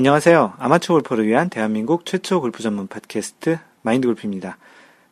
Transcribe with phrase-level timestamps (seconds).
[0.00, 0.54] 안녕하세요.
[0.56, 4.56] 아마추어 골퍼를 위한 대한민국 최초 골프 전문 팟캐스트 마인드 골프입니다.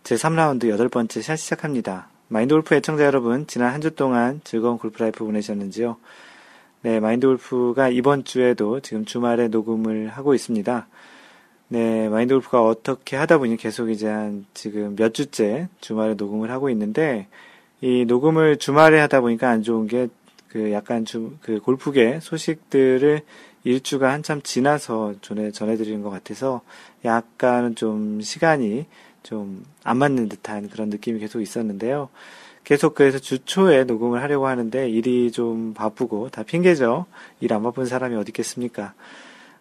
[0.03, 2.09] 제 3라운드 여덟 번째 샷 시작합니다.
[2.29, 5.99] 마인드 골프 애청자 여러분, 지난 한 주 동안 즐거운 골프 라이프 보내셨는지요?
[6.81, 10.87] 네, 마인드 골프가 이번 주에도 지금 주말에 녹음을 하고 있습니다.
[11.69, 16.71] 네, 마인드 골프가 어떻게 하다 보니 계속 이제 한 지금 몇 주째 주말에 녹음을 하고
[16.71, 17.29] 있는데,
[17.83, 20.09] 이 녹음을 주말에 하다 보니까 안 좋은 게
[20.49, 23.21] 그 약간 주, 그 골프계 소식들을
[23.65, 26.63] 일주가 한참 지나서 전해, 전해드리는 것 같아서
[27.05, 28.87] 약간 좀 시간이
[29.23, 32.11] 좀 안 맞는 듯한 그런 느낌이 계속 있었는데요.
[32.65, 37.07] 계속 그래서 주 초에 녹음을 하려고 하는데 일이 좀 바쁘고 다 핑계죠.
[37.41, 38.93] 일 안 바쁜 사람이 어디 있겠습니까?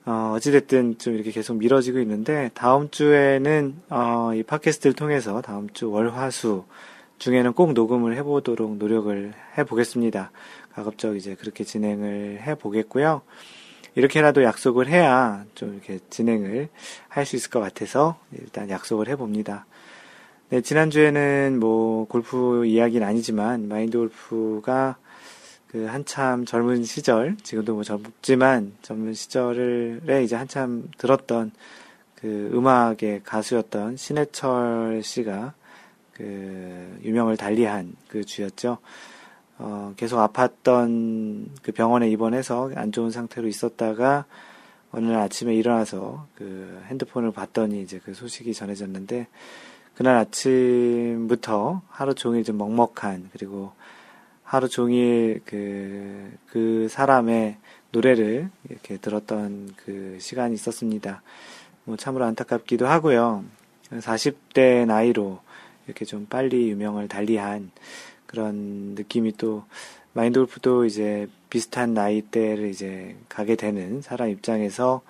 [0.06, 5.90] 어, 어찌됐든 좀 이렇게 계속 미뤄지고 있는데 다음 주에는 어, 이 팟캐스트를 통해서 다음 주
[5.92, 6.66] 월화수
[7.20, 10.32] 중에는 꼭 녹음을 해보도록 노력을 해보겠습니다.
[10.74, 13.22] 가급적 이제 그렇게 진행을 해보겠고요.
[13.98, 16.70] 이렇게라도 약속을 해야 좀 이렇게 진행을
[17.10, 19.66] 할 수 있을 것 같아서 일단 약속을 해봅니다.
[20.50, 24.98] 네, 지난주에는 뭐 골프 이야기는 아니지만 마인드 골프가
[25.68, 31.52] 그 한참 젊은 시절, 지금도 뭐 젊지만 젊은 시절에 이제 한참 들었던
[32.14, 35.54] 그 음악의 가수였던 신해철 씨가
[36.14, 38.78] 그 유명을 달리한 그 주였죠.
[39.60, 44.26] 어, 계속 아팠던 그 병원에 입원해서 안 좋은 상태로 있었다가
[44.92, 49.28] 어느 날 아침에 일어나서 그 핸드폰을 봤더니 이제 그 소식이 전해졌는데
[49.96, 53.72] 그날 아침부터 하루 종일 좀 먹먹한 그리고
[54.44, 57.58] 하루 종일 그, 그 사람의
[57.92, 61.22] 노래를 이렇게 들었던 그 시간이 있었습니다.
[61.84, 63.44] 뭐 참으로 안타깝기도 하고요.
[63.92, 65.40] 40대 나이로
[65.86, 67.72] 이렇게 좀 빨리 유명을 달리한
[68.28, 69.64] 그런 느낌이 또
[70.14, 75.02] 마인드 골프도 이제 비슷한 나이대를 이제 가게 되는 사람 입장에서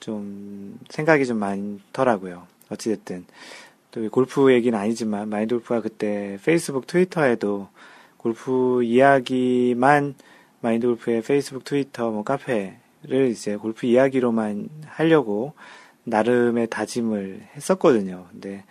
[0.00, 2.46] 좀 생각이 좀 많더라고요.
[2.70, 3.26] 어찌됐든.
[3.90, 7.68] 또 골프 얘기는 아니지만 마인드 골프가 그때 페이스북 트위터에도
[8.16, 10.14] 골프 이야기만
[10.60, 15.54] 마인드 골프의 페이스북 트위터 뭐 카페를 이제 골프 이야기로만 하려고
[16.04, 18.26] 나름의 다짐을 했었거든요.
[18.30, 18.64] 근데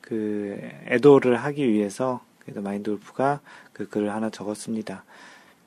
[0.00, 3.40] 그 애도를 하기 위해서 그래서 마인드 골프가
[3.72, 5.04] 그 글을 하나 적었습니다.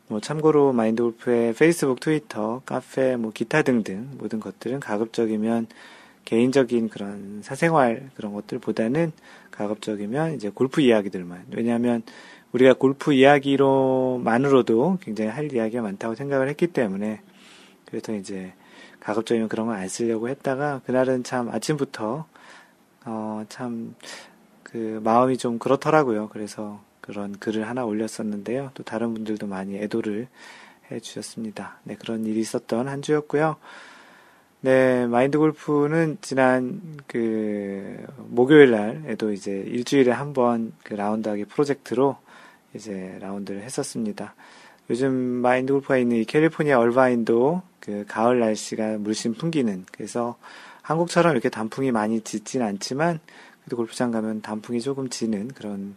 [0.08, 5.68] 뭐 참고로 마인드 골프의 페이스북, 트위터, 카페, 뭐 기타 등등 모든 것들은 가급적이면
[6.25, 9.12] 개인적인 그런 사생활 그런 것들보다는
[9.52, 12.03] 가급적이면 이제 골프 이야기들만 왜냐하면
[12.52, 17.22] 우리가 골프 이야기로만으로도 굉장히 할 이야기가 많다고 생각을 했기 때문에
[17.85, 18.53] 그래서 이제
[19.00, 22.25] 가급적이면 그런 걸 안 쓰려고 했다가 그날은 참 아침부터
[23.06, 23.96] 어 참
[24.75, 26.28] 그 마음이 좀 그렇더라고요.
[26.28, 28.72] 그래서 그런 글을 하나 올렸었는데요.
[28.74, 30.28] 또 다른 분들도 많이 애도를
[30.91, 31.78] 해 주셨습니다.
[31.84, 33.56] 네, 그런 일이 있었던 한 주였고요.
[34.59, 42.18] 네, 마인드 골프는 지난 그 목요일 날에도 이제 일주일에 한 번 그 라운드하기 프로젝트로
[42.74, 44.35] 이제 라운드를 했었습니다.
[44.90, 50.35] 요즘 마인드 골프가 있는 이 캘리포니아 얼바인도 그 가을 날씨가 물씬 풍기는 그래서
[50.81, 53.22] 한국처럼 이렇게 단풍이 많이 짙진 않지만
[53.66, 55.96] 그래도 골프장 가면 단풍이 조금 지는 그런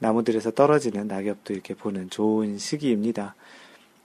[0.00, 3.36] 나무들에서 떨어지는 낙엽도 이렇게 보는 좋은 시기입니다.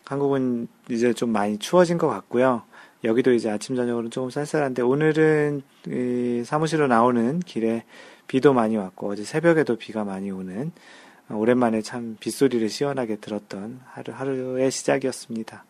[0.06, 2.62] 한국은 이제 좀 많이 추워진 것 같고요.
[3.04, 5.64] 여기도 이제 아침 저녁으로는 조금 쌀쌀한데 오늘은
[6.46, 7.84] 사무실로 나오는 길에
[8.28, 10.72] 비도 많이 왔고 어제 새벽에도 비가 많이 오는
[11.32, 15.66] 오랜만에 참 빗소리를 시원하게 들었던 하루 하루의 시작이었습니다.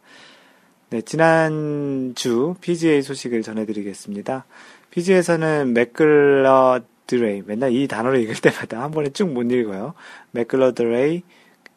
[0.89, 4.45] 네, 지난주 PGA 소식을 전해드리겠습니다.
[4.89, 9.95] PGA에서는 맥글래드리 맨날 이 단어를 읽을 때마다 한 번에 쭉 못 읽어요.
[10.31, 11.23] 맥글래드리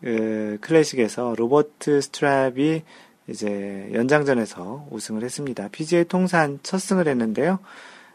[0.03, 2.83] 그 클래식에서 로버트 스트렙이
[3.29, 5.69] 이제 연장전에서 우승을 했습니다.
[5.69, 7.61] PGA 통산 첫 승을 했는데요.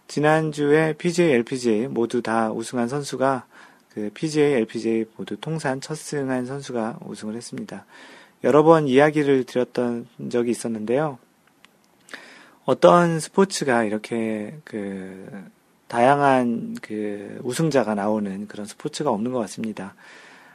[0.07, 3.45] 지난주에 PGA, LPGA 모두 다 우승한 선수가
[3.93, 7.85] 그 PGA, LPGA 모두 통산 첫 승한 선수가 우승을 했습니다.
[8.43, 11.17] 여러 번 이야기를 드렸던 적이 있었는데요.
[12.65, 15.49] 어떤 스포츠가 이렇게 그
[15.87, 19.95] 다양한 그 우승자가 나오는 그런 스포츠가 없는 것 같습니다.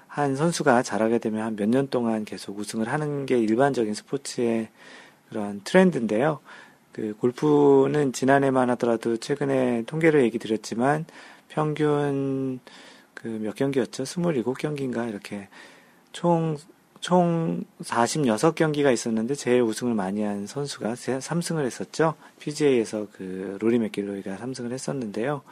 [0.08, 4.68] 한 선수가 잘하게 되면 한 몇 년 동안 계속 우승을 하는 게 일반적인 스포츠의
[5.30, 6.40] 그런 트렌드인데요.
[6.92, 11.06] 그 골프는 지난해만 하더라도 최근에 통계를 얘기 드렸지만
[11.48, 12.60] 평균
[13.14, 14.02] 그 몇 경기였죠?
[14.04, 15.48] 27경기인가 이렇게
[16.12, 16.56] 총
[17.02, 22.14] 총 46경기가 있었는데 제일 우승을 많이 한 선수가 3승을 했었죠.
[22.38, 25.42] PGA에서 그 로리 맥길로이가 3승을 했었는데요.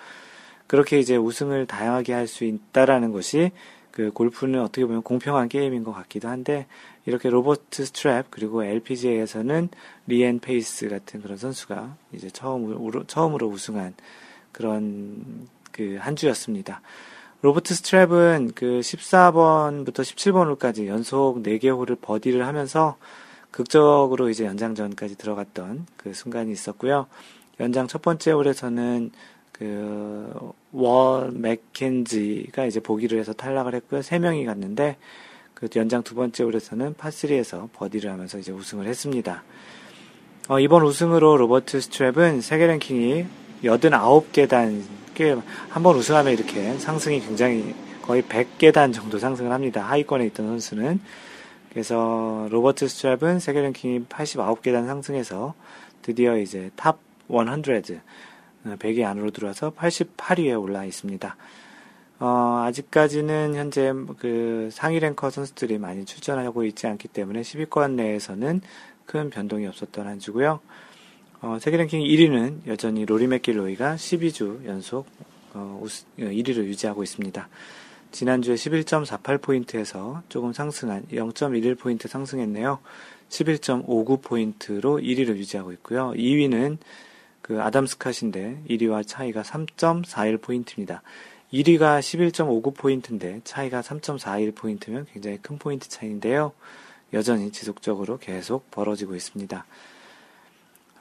[0.68, 3.50] 그렇게 이제 우승을 다양하게 할 수 있다라는 것이
[3.90, 6.66] 그 골프는 어떻게 보면 공평한 게임인 것 같기도 한데
[7.04, 9.68] 이렇게 로버트 스트렙 그리고 LPGA에서는
[10.06, 13.94] 리앤 페이스 같은 그런 선수가 이제 처음으로 처음으로 우승한
[14.52, 16.82] 그런 그 한 주였습니다.
[17.42, 22.96] 로버트 스트랩은 그 14번부터 17번 홀까지 연속 4개 홀을 버디를 하면서
[23.50, 27.06] 극적으로 이제 연장전까지 들어갔던 그 순간이 있었고요.
[27.58, 29.10] 연장 첫 번째 홀에서는
[29.52, 34.00] 그, 월 맥켄지가 이제 보기를 해서 탈락을 했고요.
[34.00, 34.96] 세 명이 갔는데,
[35.52, 39.42] 그 연장 두 번째 홀에서는 파3에서 버디를 하면서 이제 우승을 했습니다.
[40.48, 43.26] 어, 이번 우승으로 로버트 스트렙은 세계 랭킹이
[43.62, 44.82] 89계단,
[45.68, 49.82] 한번 우승하면 이렇게 상승이 굉장히 거의 100계단 정도 상승을 합니다.
[49.82, 51.00] 하위권에 있던 선수는.
[51.70, 55.54] 그래서 로버트 스트렙은 세계 랭킹이 89계단 상승해서
[56.02, 56.98] 드디어 이제 탑
[57.28, 58.00] 100,
[58.64, 61.36] 100위 안으로 들어와서 88위에 올라 있습니다.
[62.18, 68.60] 어, 아직까지는 현재 그 상위 랭커 선수들이 많이 출전하고 있지 않기 때문에 10위권 내에서는
[69.06, 70.60] 큰 변동이 없었던 한 주고요.
[71.42, 75.06] 어, 세계 랭킹 1위는 여전히 로리 맥길로이가 12주 연속
[75.54, 75.82] 어,
[76.18, 77.48] 1위를 유지하고 있습니다.
[78.12, 82.78] 지난주에 11.48포인트에서 조금 상승한 0.11포인트 상승했네요.
[83.30, 86.12] 11.59포인트로 1위를 유지하고 있고요.
[86.14, 86.76] 2위는
[87.40, 91.00] 그 아담 스캇인데 1위와 차이가 3.41포인트입니다.
[91.54, 96.52] 1위가 11.59포인트인데 차이가 3.41포인트면 굉장히 큰 포인트 차이인데요.
[97.14, 99.64] 여전히 지속적으로 계속 벌어지고 있습니다.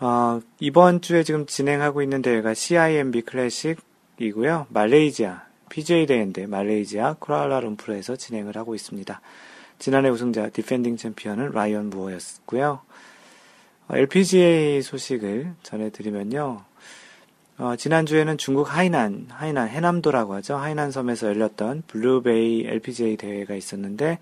[0.02, 4.68] 어, 이번 주에 지금 진행하고 있는 대회가 CIMB 클래식이고요.
[4.70, 9.20] 말레이시아, PGA 대회인데 말레이시아 쿠알라룸푸르에서 진행을 하고 있습니다.
[9.78, 12.80] 지난해 우승자 디펜딩 챔피언은 라이언 무어였고요.
[13.92, 16.64] LPGA 소식을 전해드리면요.
[17.58, 20.56] 어, 지난주에는 중국 하이난, 하이난, 해남도라고 하죠.
[20.56, 24.20] 하이난 섬에서 열렸던 블루베이 LPGA 대회가 있었는데,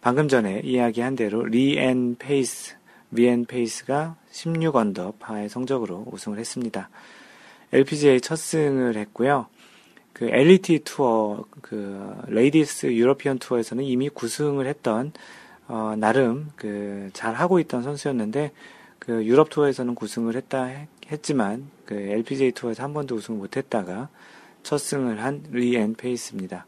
[0.00, 2.76] 방금 전에 이야기한 대로 리앤 페이스,
[3.10, 6.88] 리앤 페이스가 16언더 파의 성적으로 우승을 했습니다.
[7.72, 9.46] LPGA 첫 승을 했고요.
[10.12, 15.12] 그 LET 투어, 그 레이디스 유러피언 투어에서는 이미 9승을 했던
[15.68, 18.52] 어, 나름 그 잘 하고 있던 선수였는데
[18.98, 20.70] 그 유럽 투어에서는 9승을 했다
[21.10, 24.08] 했지만 그 LPGA 투어에서 한 번도 우승을 못 했다가
[24.62, 26.66] 첫 승을 한 리앤 페이스입니다.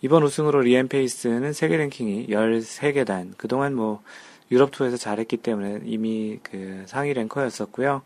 [0.00, 4.02] 이번 우승으로 리앤 페이스는 세계 랭킹이 13계단 그동안 뭐
[4.50, 8.02] 유럽 투어에서 잘했기 때문에 이미 그 상위 랭커였었고요.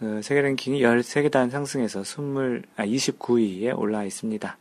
[0.00, 2.18] 그 세계 랭킹이 13계단 상승해서 20,
[2.76, 4.58] 아, 29위에 올라 있습니다.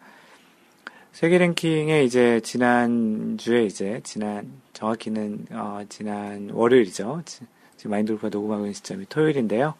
[1.12, 7.22] 세계 랭킹에 이제 지난주에 이제 지난 정확히는 어, 지난 월요일이죠.
[7.26, 9.76] 지금 마인드골프가 녹음하고 있는 시점이 토요일인데요.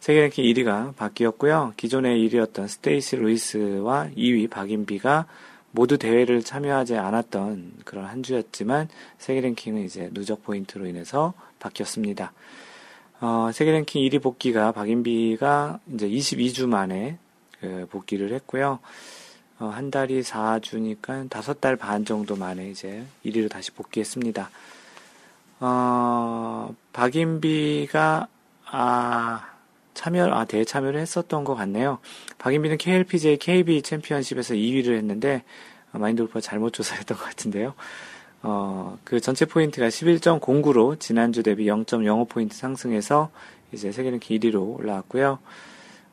[0.00, 1.74] 세계 랭킹 1위가 바뀌었고요.
[1.76, 5.26] 기존의 1위였던 스테이시 루이스와 2위 박인비가
[5.70, 8.88] 모두 대회를 참여하지 않았던 그런 한 주였지만
[9.18, 12.32] 세계 랭킹은 이제 누적 포인트로 인해서 바뀌었습니다.
[13.20, 17.18] 어, 세계 랭킹 1위 복귀가 박인비가 이제 22주 만에
[17.60, 18.78] 그 복귀를 했고요.
[19.58, 24.50] 어, 한 달이 4주니까 5달 반 정도 만에 이제 1위로 다시 복귀했습니다.
[25.60, 28.28] 어, 박인비가,
[28.66, 29.47] 아,
[29.98, 31.98] 참여, 아, 대참여를 했었던 것 같네요.
[32.38, 35.42] 박인비는 KLPGA KB 챔피언십에서 2위를 했는데,
[35.92, 37.74] 어, 마인드 골프가 잘못 조사했던 것 같은데요.
[38.42, 43.30] 어, 그 전체 포인트가 11.09로 지난주 대비 0.05포인트 상승해서
[43.72, 45.40] 이제 세계랭킹 1위로 올라왔고요.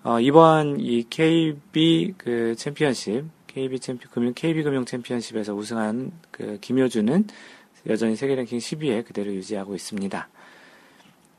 [0.03, 7.27] 어, 이번 이 KB 그 챔피언십, KB 챔피, 금융, KB 금융 챔피언십에서 우승한 그 김효주는
[7.87, 10.27] 여전히 세계 랭킹 10위에 그대로 유지하고 있습니다.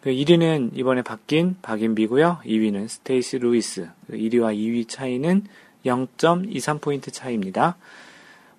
[0.06, 2.38] 그 1위는 이번에 바뀐 박인비고요.
[2.44, 3.88] 2위는 스테이시 루이스.
[4.08, 5.42] 1위와 그 2위 차이는
[5.84, 7.76] 0.23포인트 차이입니다.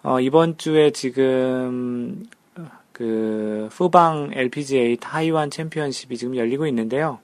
[0.04, 2.26] 어, 이번 주에 지금
[2.92, 7.20] 그 푸본 LPGA 타이완 챔피언십이 지금 열리고 있는데요.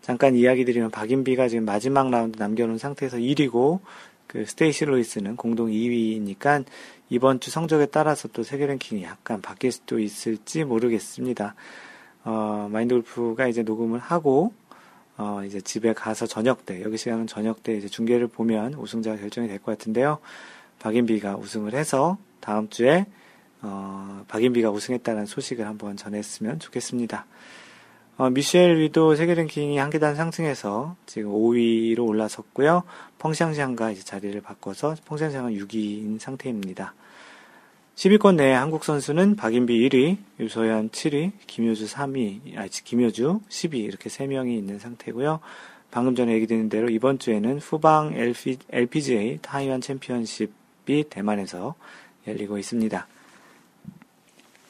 [0.00, 3.80] 잠깐 이야기 드리면 박인비가 지금 마지막 라운드 남겨놓은 상태에서 1위고
[4.28, 6.64] 그 스테이시 루이스는 공동 2위니까
[7.10, 11.56] 이번 주 성적에 따라서 또 세계 랭킹이 약간 바뀔 수도 있을지 모르겠습니다.
[12.24, 14.52] 어, 마인드 골프가 이제 녹음을 하고,
[15.16, 19.48] 어, 이제 집에 가서 저녁 때, 여기 시간은 저녁 때 이제 중계를 보면 우승자가 결정이
[19.48, 20.18] 될 것 같은데요.
[20.80, 23.06] 박인비가 우승을 해서 다음 주에,
[23.62, 27.26] 어, 박인비가 우승했다는 소식을 한번 전했으면 좋겠습니다.
[28.16, 32.84] 어, 미셸 위도 세계 랭킹이 한 계단 상승해서 지금 5위로 올라섰고요.
[33.18, 36.94] 펑샹샹과 이제 자리를 바꿔서 펑샹샹은 6위인 상태입니다.
[37.96, 44.56] 10위권 내에 한국 선수는 박인비 1위, 유소연 7위, 김효주 3위, 아, 김효주 10위 이렇게 3명이
[44.56, 45.40] 있는 상태고요.
[45.90, 51.76] 방금 전에 얘기드린 대로 이번 주에는 후방 LP, LPGA 타이완 챔피언십이 대만에서
[52.26, 53.06] 열리고 있습니다.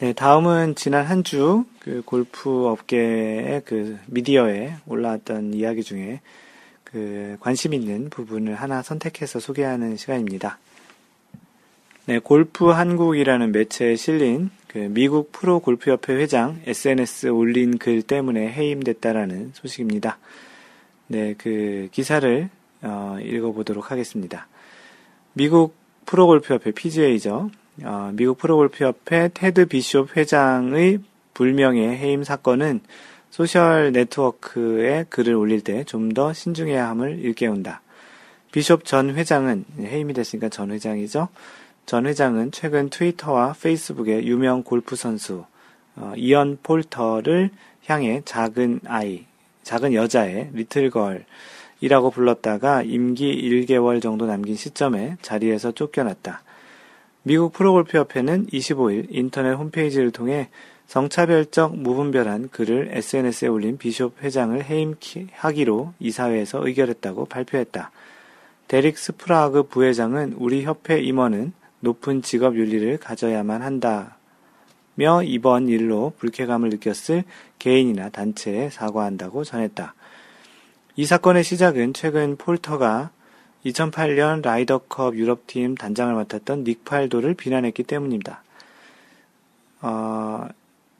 [0.00, 6.22] 네, 다음은 지난 한 주 그 골프 업계의 그 미디어에 올라왔던 이야기 중에
[6.82, 10.58] 그 관심 있는 부분을 하나 선택해서 소개하는 시간입니다.
[12.06, 19.52] 네, 골프 한국이라는 매체에 실린 그 미국 프로 골프협회 회장 SNS 올린 글 때문에 해임됐다라는
[19.54, 20.18] 소식입니다.
[21.06, 22.50] 네, 그 기사를
[22.82, 24.46] 어, 읽어보도록 하겠습니다.
[25.32, 27.50] 미국 프로 골프협회 PGA죠.
[27.84, 30.98] 어, 미국 프로 골프협회 테드 비숍 회장의
[31.32, 32.80] 불명예 해임 사건은
[33.30, 37.80] 소셜 네트워크에 글을 올릴 때 좀 더 신중해야 함을 일깨운다.
[38.52, 41.28] 비숍 전 회장은 해임이 됐으니까 전 회장이죠.
[41.86, 45.44] 전 회장은 최근 트위터와 페이스북에 유명 골프 선수
[45.96, 47.50] 어, 이언 폴터를
[47.86, 49.26] 향해 작은 아이,
[49.62, 56.42] 작은 여자아이 little girl이라고 불렀다가 임기 1개월 정도 남긴 시점에 자리에서 쫓겨났다.
[57.22, 60.48] 미국 프로골프협회는 25일 인터넷 홈페이지를 통해
[60.86, 67.90] 성차별적 무분별한 글을 SNS에 올린 비숍 회장을 해임하기로 이사회에서 의결했다고 발표했다.
[68.68, 71.52] 데릭 스프라그 부회장은 우리 협회 임원은
[71.84, 74.16] 높은 직업 윤리를 가져야만 한다
[74.96, 77.24] 며 이번 일로 불쾌감을 느꼈을
[77.58, 79.94] 개인이나 단체에 사과한다고 전했다.
[80.96, 83.10] 이 사건의 시작은 최근 폴터가
[83.66, 88.42] 2008년 라이더컵 유럽팀 단장을 맡았던 닉 팔도를 비난했기 때문입니다.
[89.80, 90.46] 어,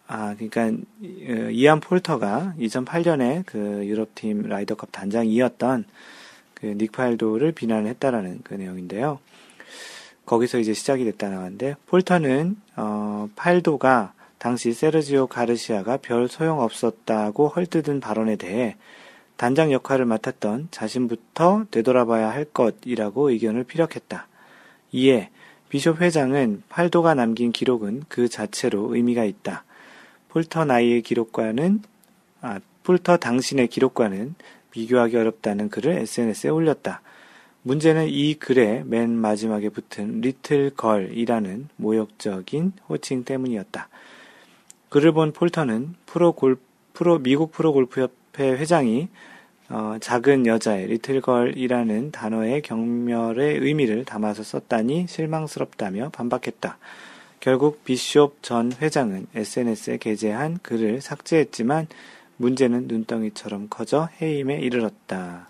[0.08, 8.40] 아, 그러니까 어, 이안 폴터가 2008년에 그 유럽팀 라이더컵 단장이었던 그 닉 팔도를 비난을 했다라는
[8.42, 9.18] 그 내용인데요.
[10.26, 18.00] 거기서 이제 시작이 됐다는 건데 폴터는 어, 팔도가 당시 세르지오 가르시아가 별 소용 없었다고 헐뜯은
[18.00, 18.76] 발언에 대해
[19.36, 24.28] 단장 역할을 맡았던 자신부터 되돌아봐야 할 것이라고 의견을 피력했다.
[24.92, 25.30] 이에
[25.68, 29.64] 비숍 회장은 팔도가 남긴 기록은 그 자체로 의미가 있다.
[30.28, 31.82] 폴터 나이의 기록과는
[32.42, 34.34] 아, 폴터 당신의 기록과는
[34.70, 37.00] 비교하기 어렵다는 글을 SNS에 올렸다.
[37.66, 43.88] 문제는 이 글의 맨 마지막에 붙은 little girl이라는 모욕적인 호칭 때문이었다.
[44.90, 46.58] 글을 본 폴터는 프로 골
[46.92, 49.08] 프로 미국 프로 골프 협회 회장이
[49.70, 56.76] 어, 작은 여자아이 little girl이라는 단어의 경멸의 의미를 담아서 썼다니 실망스럽다며 반박했다.
[57.40, 61.86] 결국 비숍 전 회장은 SNS에 게재한 글을 삭제했지만
[62.36, 65.48] 문제는 눈덩이처럼 커져 해임에 이르렀다.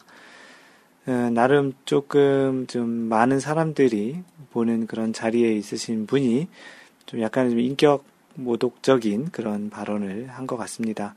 [1.07, 6.49] 어, 나름 조금 좀 많은 사람들이 보는 그런 자리에 있으신 분이
[7.07, 8.05] 좀 약간 좀 인격
[8.37, 11.15] 모독적인 그런 발언을 한 것 같습니다.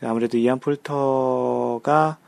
[0.00, 2.18] 아무래도 이안 폴터가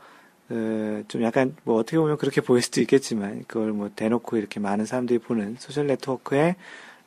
[0.49, 4.85] 어, 좀 약간 뭐 어떻게 보면 그렇게 보일 수도 있겠지만 그걸 뭐 대놓고 이렇게 많은
[4.85, 6.55] 사람들이 보는 소셜 네트워크에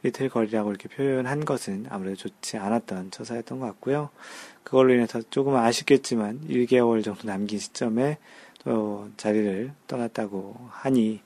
[0.02, 4.10] little girl이라고 이렇게 표현한 것은 아무래도 좋지 않았던 처사였던 것 같고요.
[4.62, 8.18] 그걸로 인해서 조금 아쉽겠지만 1개월 정도 남긴 시점에
[8.64, 11.20] 또 자리를 떠났다고 하니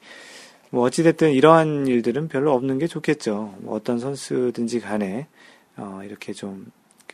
[0.71, 3.55] 뭐 어찌됐든 이러한 일들은 별로 없는 게 좋겠죠.
[3.61, 5.27] 뭐 어떤 선수든지 간에
[5.77, 6.67] 어 이렇게 좀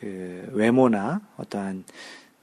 [0.04, 1.85] 그 외모나 어떠한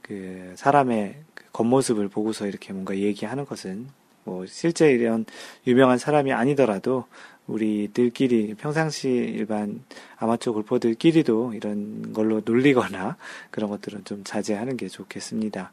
[0.00, 3.86] 그 사람의 그 겉모습을 보고서 이렇게 뭔가 얘기하는 것은
[4.24, 5.24] 뭐 실제 이런
[5.66, 7.04] 유명한 사람이 아니더라도
[7.46, 9.84] 우리들끼리 평상시 일반
[10.16, 13.16] 아마추어 골퍼들끼리도 이런 걸로 놀리거나
[13.50, 15.72] 그런 것들은 좀 자제하는 게 좋겠습니다.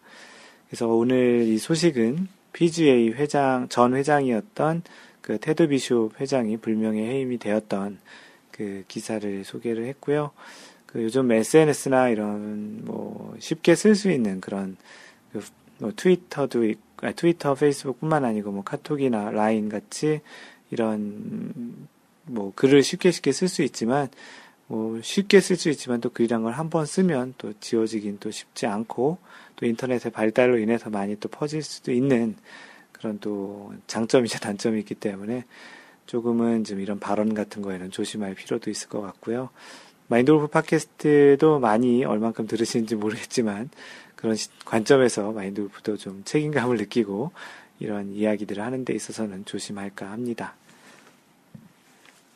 [0.69, 4.83] 그래서 오늘 이 소식은 PGA 회장, 전 회장이었던
[5.21, 7.99] 그 테드 비숍 회장이 불명예 해임이 되었던
[8.51, 10.31] 그 기사를 소개를 했고요.
[10.85, 14.77] 그 요즘 SNS나 이런 뭐 쉽게 쓸 수 있는 그런
[15.31, 15.41] 그
[15.81, 20.19] 뭐 트위터도 있, 아, 트위터, 페이스북뿐만 아니고 뭐 카톡이나 라인 같이
[20.71, 21.87] 이런
[22.25, 24.09] 뭐 글을 쉽게 쉽게 쓸 수 있지만
[24.67, 28.67] 뭐 쉽게 쓸 수 있지만 또 글이란 걸 한 번 쓰면 또 지워지긴 또 쉽지
[28.67, 29.17] 않고
[29.59, 32.35] 또 인터넷의 발달로 인해서 많이 또 퍼질 수도 있는
[32.93, 35.43] 그런 또 장점이자 단점이 있기 때문에
[36.05, 39.49] 조금은 좀 이런 발언 같은 거에는 조심할 필요도 있을 것 같고요.
[40.07, 43.69] 마인드골프 팟캐스트도 많이 얼만큼 들으시는지 모르겠지만
[44.15, 47.31] 그런 관점에서 마인드골프도 좀 책임감을 느끼고
[47.79, 50.55] 이런 이야기들을 하는 데 있어서는 조심할까 합니다.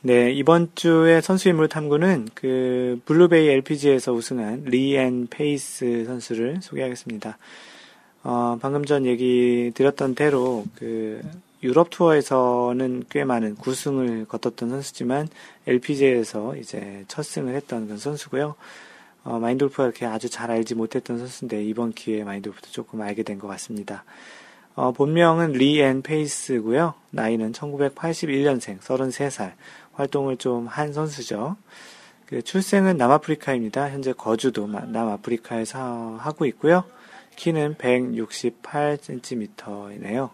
[0.06, 7.38] 네, 이번 주에 선수 인물 탐구는 그 블루베이 LPGA에서 우승한 리앤 페이스 선수를 소개하겠습니다.
[8.24, 11.22] 어, 방금 전 얘기 드렸던 대로 그
[11.64, 15.30] 유럽 투어에서는 꽤 많은 9승을 거뒀던 선수지만
[15.68, 18.56] LPGA에서 이제 첫 승을 했던 그런 선수고요.
[19.24, 23.48] 어, 마인드골프가 이렇게 아주 잘 알지 못했던 선수인데 이번 기회에 마인드골프도 조금 알게 된 것
[23.48, 24.04] 같습니다.
[24.76, 26.96] 어, 본명은 리앤 페이스고요.
[27.12, 29.54] 나이는 1981년생, 33살.
[29.94, 31.58] 활동을 좀 한 선수죠.
[32.26, 33.92] 그 출생은 남아프리카입니다.
[33.92, 36.84] 현재 거주도 남아프리카에서 하고 있고요.
[37.36, 40.30] 키는 168cm이네요.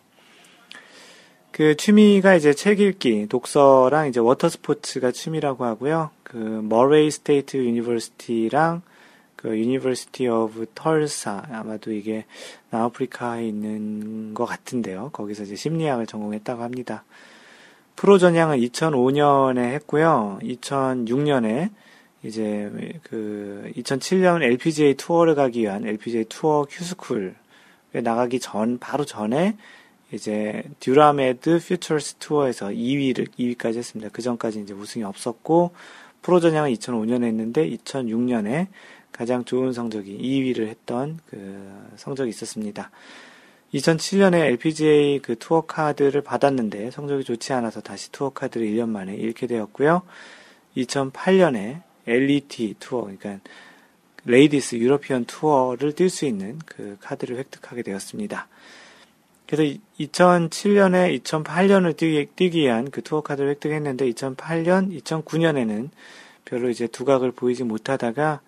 [1.52, 6.12] 그 취미가 이제 책 읽기, 독서랑 이제 water sports가 취미라고 하고요.
[6.24, 8.82] 그 Murray State University랑
[9.36, 12.26] 그 University of Tulsa 아마도 이게
[12.70, 15.10] 남아프리카에 있는 것 같은데요.
[15.12, 17.04] 거기서 이제 심리학을 전공했다고 합니다.
[18.00, 20.40] 프로 전향은 2005년에 했고요.
[20.42, 21.70] 2006년에
[22.24, 22.72] 이제
[23.04, 27.34] 그 2007년 LPGA 투어를 가기 위한 LPGA 투어 Q-School에
[28.02, 29.58] 나가기 전 바로 전에
[30.14, 34.10] 이제 Duramed Futures Tour에서 2위를 2위까지 했습니다.
[34.14, 35.72] 그 전까지 이제 우승이 없었고
[36.22, 38.68] 프로 전향은 2005년에 했는데 2006년에
[39.12, 42.92] 가장 좋은 성적이 2위를 했던 그 성적이 있었습니다.
[43.74, 49.48] 2007년에 LPGA 그 투어 카드를 받았는데 성적이 좋지 않아서 다시 투어 카드를 1년 만에 잃게
[49.48, 50.02] 되었고요.
[50.78, 53.40] 2008년에 LET 투어, 그러니까
[54.26, 58.48] Ladies European Tour를 뛸 수 있는 그 카드를 획득하게 되었습니다.
[59.48, 65.90] 그래서 2007년에 2008년을 뛰기, 뛰기 위한 그 투어 카드를 획득했는데 2008년, 2009년에는
[66.46, 68.42] 별로 이제 두각을 보이지 못하다가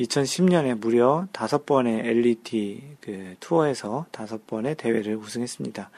[0.00, 5.90] 2010년에 무려 다섯 번의 LET 그 투어에서 다섯 번의 대회를 우승했습니다.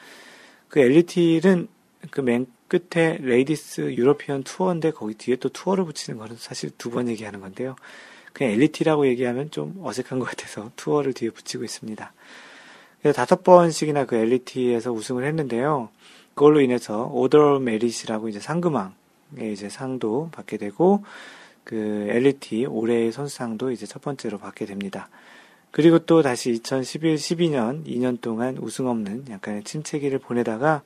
[0.69, 1.67] 그 LET는
[2.09, 7.09] 그 맨 끝에 Ladies European Tour인데 거기 뒤에 또 투어를 붙이는 거는 사실 두 번
[7.09, 7.75] 얘기하는 건데요.
[8.33, 12.13] 그냥 LET라고 얘기하면 좀 어색한 것 같아서 투어를 뒤에 붙이고 있습니다.
[13.01, 15.89] 그래서 다섯 번씩이나 그 LET에서 우승을 했는데요.
[16.33, 21.03] 그걸로 인해서 오더 메릿이라고 이제 상금왕의 이제 상도 받게 되고
[21.71, 25.09] 그 LET 올해의 선수상도 이제 첫 번째로 받게 됩니다.
[25.71, 30.83] 그리고 또 다시 2011, 12년 2년 동안 우승 없는 약간의 침체기를 보내다가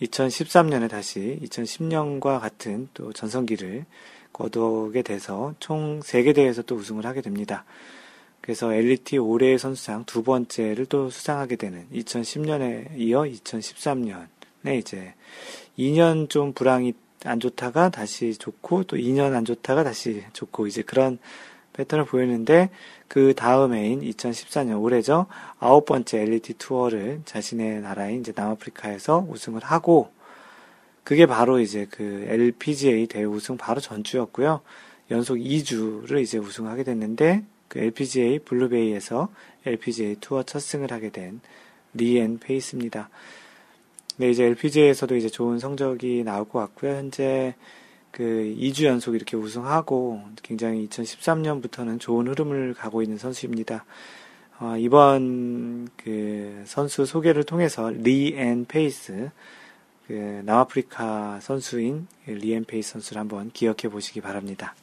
[0.00, 3.84] 2013년에 다시 2010년과 같은 또 전성기를
[4.32, 7.66] 거두게 돼서 총 3개 대회에서 또 우승을 하게 됩니다.
[8.40, 15.12] 그래서 LET 올해의 선수상 두 번째를 또 수상하게 되는 2010년에 이어 2013년에 이제
[15.78, 16.94] 2년 좀 불황이
[17.26, 21.18] 안 좋다가 다시 좋고 또 2년 안 좋다가 다시 좋고 이제 그런
[21.72, 22.70] 패턴을 보이는데
[23.08, 25.26] 그 다음 해인 2014년 올해죠
[25.58, 30.10] 아홉 번째 LET 투어를 자신의 나라인 이제 남아프리카에서 우승을 하고
[31.04, 34.60] 그게 바로 이제 그 LPGA 대회 우승 바로 전주였고요
[35.10, 39.28] 연속 2주를 이제 우승하게 됐는데 그 LPGA 블루베이에서
[39.64, 41.40] LPGA 투어 첫 승을 하게 된
[41.94, 43.08] 리앤 페이스입니다.
[44.18, 46.92] 네, 이제 LPGA에서도 이제 좋은 성적이 나올 것 같고요.
[46.92, 47.54] 현재
[48.10, 48.22] 그
[48.58, 53.84] 2주 연속 이렇게 우승하고 굉장히 2013년부터는 좋은 흐름을 가고 있는 선수입니다.
[54.58, 59.30] 어, 이번 그 선수 소개를 통해서 리앤 페이스,
[60.06, 64.74] 그 남아프리카 선수인 리앤 페이스 선수를 한번 기억해 보시기 바랍니다.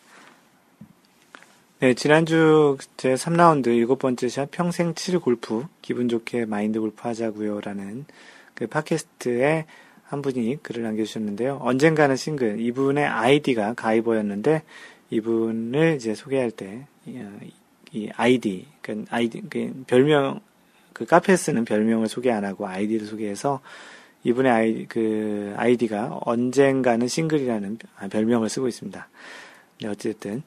[1.80, 7.62] 네, 지난주 제 3라운드 일곱 번째 샷 평생 칠 골프 기분 좋게 마인드 골프 하자고요
[7.62, 8.06] 라는
[8.64, 9.66] 그 팟캐스트에
[10.06, 11.60] 한 분이 글을 남겨주셨는데요.
[11.62, 14.64] 언젠가는 싱글, 이분의 아이디가 가이버였는데,
[15.10, 16.88] 이분을 이제 소개할 때,
[17.92, 20.40] 이, 아이디, 그 아이디, 그 별명,
[20.94, 23.60] 그 카페 쓰는 별명을 소개 안 하고 아이디를 소개해서,
[24.24, 27.80] 이분의 아이, 그, 아이디가 언젠가는 싱글이라는
[28.12, 29.10] 별명을 쓰고 있습니다.
[29.82, 30.42] 네, 어쨌든.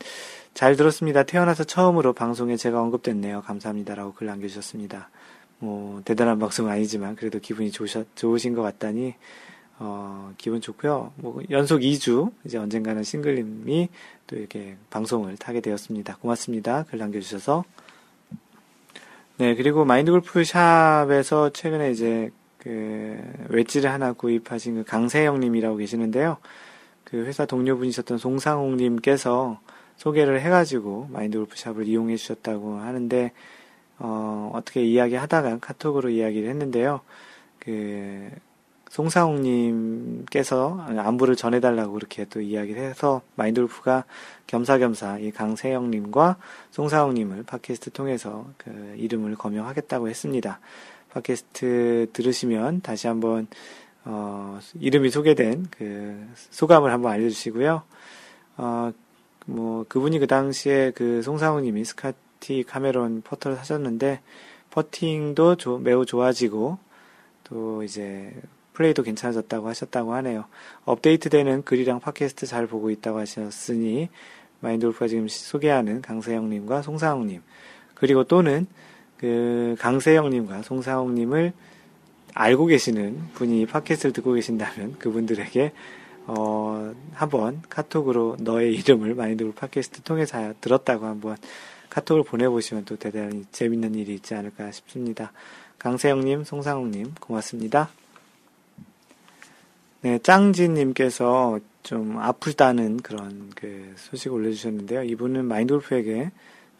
[0.55, 1.25] 잘 들었습니다.
[1.25, 3.43] 태어나서 처음으로 방송에 제가 언급됐네요.
[3.43, 5.11] 감사합니다라고 글 남겨주셨습니다.
[5.59, 9.15] 뭐 대단한 방송은 아니지만 그래도 기분이 좋으셨, 좋으신 것 같다니
[9.79, 11.13] 어, 기분 좋고요.
[11.17, 13.89] 뭐 연속 2주 이제 언젠가는 싱글님이
[14.27, 16.17] 또 이렇게 방송을 타게 되었습니다.
[16.17, 16.85] 고맙습니다.
[16.85, 17.65] 글 남겨주셔서
[19.39, 26.39] 네 그리고 마인드 골프 샵에서 최근에 이제 그 웨지를 하나 구입하신 그 강세영님이라고 계시는데요.
[27.05, 29.61] 그 회사 동료분이셨던 송상홍님께서
[29.97, 33.33] 소개를 해가지고 마인드 골프 샵을 이용해 주셨다고 하는데
[33.99, 37.01] 어, 어떻게 이야기하다가 카톡으로 이야기를 했는데요.
[37.59, 38.31] 그,
[38.97, 44.05] 송사홍님께서 안부를 전해달라고 그렇게 또 이야기를 해서 마인돌프가
[44.47, 46.37] 겸사겸사 이 강세영님과
[46.71, 50.61] 송사홍님을 팟캐스트 통해서 그 이름을 거명하겠다고 했습니다.
[51.11, 53.49] 팟캐스트 들으시면 다시 한번
[54.05, 57.83] 어, 이름이 소개된 그 소감을 한번 알려주시고요.
[58.59, 58.93] 어,
[59.47, 64.21] 뭐 그분이 그 당시에 그 송사홍님이 스카 티 카메론 퍼터를 사셨는데
[64.71, 66.79] 퍼팅도 조, 매우 좋아지고
[67.45, 68.33] 또 이제
[68.75, 70.45] 플레이도 괜찮아졌다고 하셨다고 하네요.
[70.85, 74.11] 업데이트되는 글이랑 팟캐스트 잘 보고 있다고 하셨으니
[74.61, 77.43] 마인드골프가 지금 소개하는 강세영님과 송사홍님
[77.95, 78.67] 그리고 또는
[79.17, 81.53] 그 강세영님과 송사홍님을
[82.35, 85.73] 알고 계시는 분이 팟캐스트를 듣고 계신다면 그분들에게
[86.27, 91.37] 어, 한번 카톡으로 너의 이름을 마인드골 팟캐스트 통해서 들었다고 한번
[91.97, 95.33] 카톡을 보내보시면 또 대단히 재밌는 일이 있지 않을까 싶습니다.
[95.79, 97.89] 강세영님, 송상욱님, 고맙습니다.
[100.03, 105.05] 네, 짱지님께서 좀 아프다는 그런 그 소식 을 올려주셨는데요.
[105.05, 106.33] 이분은 마인드 골프에게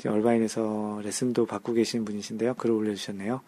[0.07, 2.53] 얼바인에서 레슨도 받고 계신 분이신데요.
[2.55, 3.41] 글을 올려주셨네요.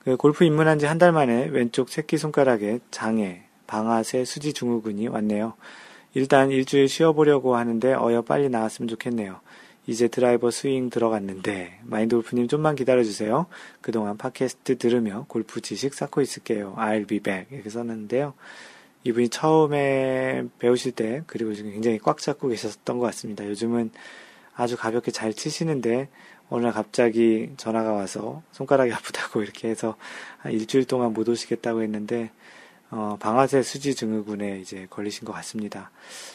[0.00, 5.54] 그 골프 입문한 지 한 달 만에 왼쪽 새끼 손가락에 장애, 방아쇠 수지 증후군이 왔네요.
[6.14, 9.40] 일단 일주일 쉬어보려고 하는데 어여 빨리 나왔으면 좋겠네요.
[9.86, 13.46] 이제 드라이버 스윙 들어갔는데 마인드 골프님 좀만 기다려주세요.
[13.80, 16.74] 그동안 팟캐스트 들으며 골프 지식 쌓고 있을게요.
[16.76, 18.34] I'll be back 이렇게 썼는데요.
[19.04, 23.44] 이분이 처음에 배우실 때 그리고 지금 굉장히 꽉 잡고 계셨던 것 같습니다.
[23.46, 23.90] 요즘은
[24.54, 26.08] 아주 가볍게 잘 치시는데
[26.48, 29.96] 어느 날 갑자기 전화가 와서 손가락이 아프다고 이렇게 해서
[30.38, 32.30] 한 일주일 동안 못 오시겠다고 했는데
[32.90, 35.90] 어, 방아쇠 수지 증후군에 이제 걸리신 것 같습니다.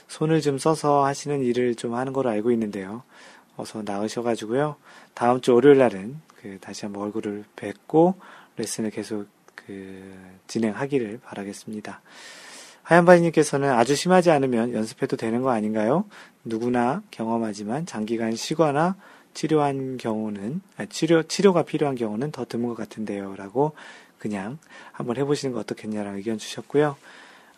[0.07, 3.03] 손을 좀 써서 하시는 일을 좀 하는 걸로 알고 있는데요.
[3.57, 4.75] 어서 나으셔가지고요.
[5.13, 8.15] 다음 주 월요일 날은 그 다시 한번 얼굴을 뵙고
[8.57, 10.13] 레슨을 계속 그
[10.47, 12.01] 진행하기를 바라겠습니다.
[12.83, 16.05] 하얀바이님께서는 아주 심하지 않으면 연습해도 되는 거 아닌가요?
[16.45, 18.95] 누구나 경험하지만 장기간 쉬거나
[19.33, 23.35] 치료한 경우는 아, 치료 치료가 필요한 경우는 더 드문 것 같은데요.
[23.35, 23.73] 라고
[24.19, 24.57] 그냥
[24.93, 26.95] 한번 해보시는 거 어떻겠냐라는 의견 주셨고요.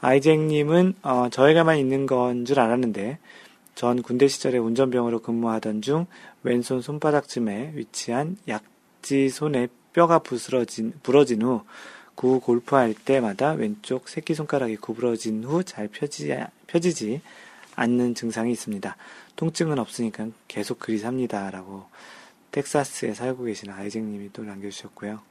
[0.02, 3.20] 아이쟁님은 어, 저에게만 있는 건 줄 알았는데
[3.80, 6.06] 전 군대 시절에 운전병으로 근무하던 중
[6.44, 11.62] 왼손 손바닥쯤에 위치한 약지 손에 뼈가 부스러진, 부러진 후
[12.20, 16.36] 구 골프할 때마다 왼쪽 새끼손가락이 구부러진 후 잘 펴지,
[16.68, 17.22] 펴지지
[17.76, 18.98] 않는 증상이 있습니다.
[19.38, 21.50] 통증은 없으니까 계속 그리 삽니다.
[21.50, 21.86] 라고
[22.52, 25.22] 텍사스에 살고 계신 아이쟁님이 또 남겨주셨고요.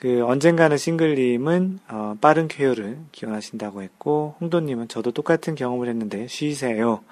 [0.00, 7.04] 그 언젠가는 싱글님은 어, 빠른 쾌유를 기원하신다고 했고 홍도님은 저도 똑같은 경험을 했는데 쉬세요.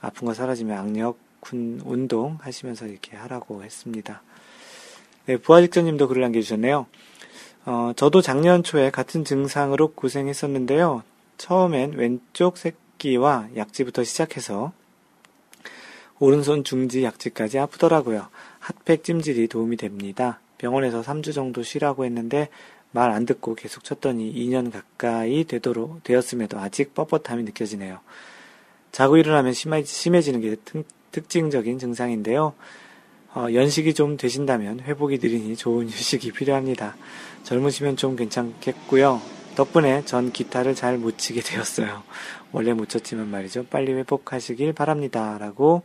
[0.00, 1.18] 아픈 거 사라지면 악력
[1.52, 4.22] 운동 하시면서 이렇게 하라고 했습니다.
[5.26, 6.86] 네, 부하직전님도 글을 남겨주셨네요.
[7.66, 11.02] 어, 저도 작년 초에 같은 증상으로 고생했었는데요.
[11.36, 14.72] 처음엔 왼쪽 새끼와 약지부터 시작해서
[16.18, 18.28] 오른손 중지 약지까지 아프더라고요.
[18.60, 20.40] 핫팩 찜질이 도움이 됩니다.
[20.60, 22.48] 병원에서 3주 정도 쉬라고 했는데
[22.92, 28.00] 말 안 듣고 계속 쳤더니 2년 가까이 되도록 되었음에도 아직 뻣뻣함이 느껴지네요.
[28.92, 32.54] 자고 일어나면 심해지는 게 특, 징적인 증상인데요.
[33.34, 36.96] 어, 연식이 좀 되신다면 회복이 느리니 좋은 휴식이 필요합니다.
[37.44, 39.22] 젊으시면 좀 괜찮겠고요.
[39.54, 42.02] 덕분에 전 기타를 잘 못 치게 되었어요.
[42.52, 43.66] 원래 못 쳤지만 말이죠.
[43.66, 45.38] 빨리 회복하시길 바랍니다.
[45.38, 45.82] 라고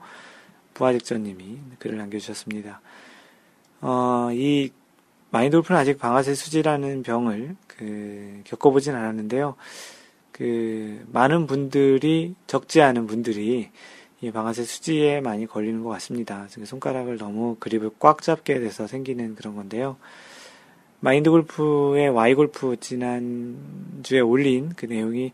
[0.74, 2.82] 부하직전님이 글을 남겨주셨습니다.
[3.82, 4.72] 어, 이
[5.32, 9.56] 마인돌프는 아직 방아쇠 수지라는 병을 그 겪어보진 않았는데요.
[10.32, 13.70] 그 많은 분들이 적지 않은 분들이
[14.22, 16.48] 이 방아쇠 수지에 많이 걸리는 것 같습니다.
[16.50, 19.98] 손가락을 너무 그립을 꽉 잡게 돼서 생기는 그런 건데요.
[21.00, 25.34] 마인드 골프의 Y 골프 지난주에 올린 그 내용이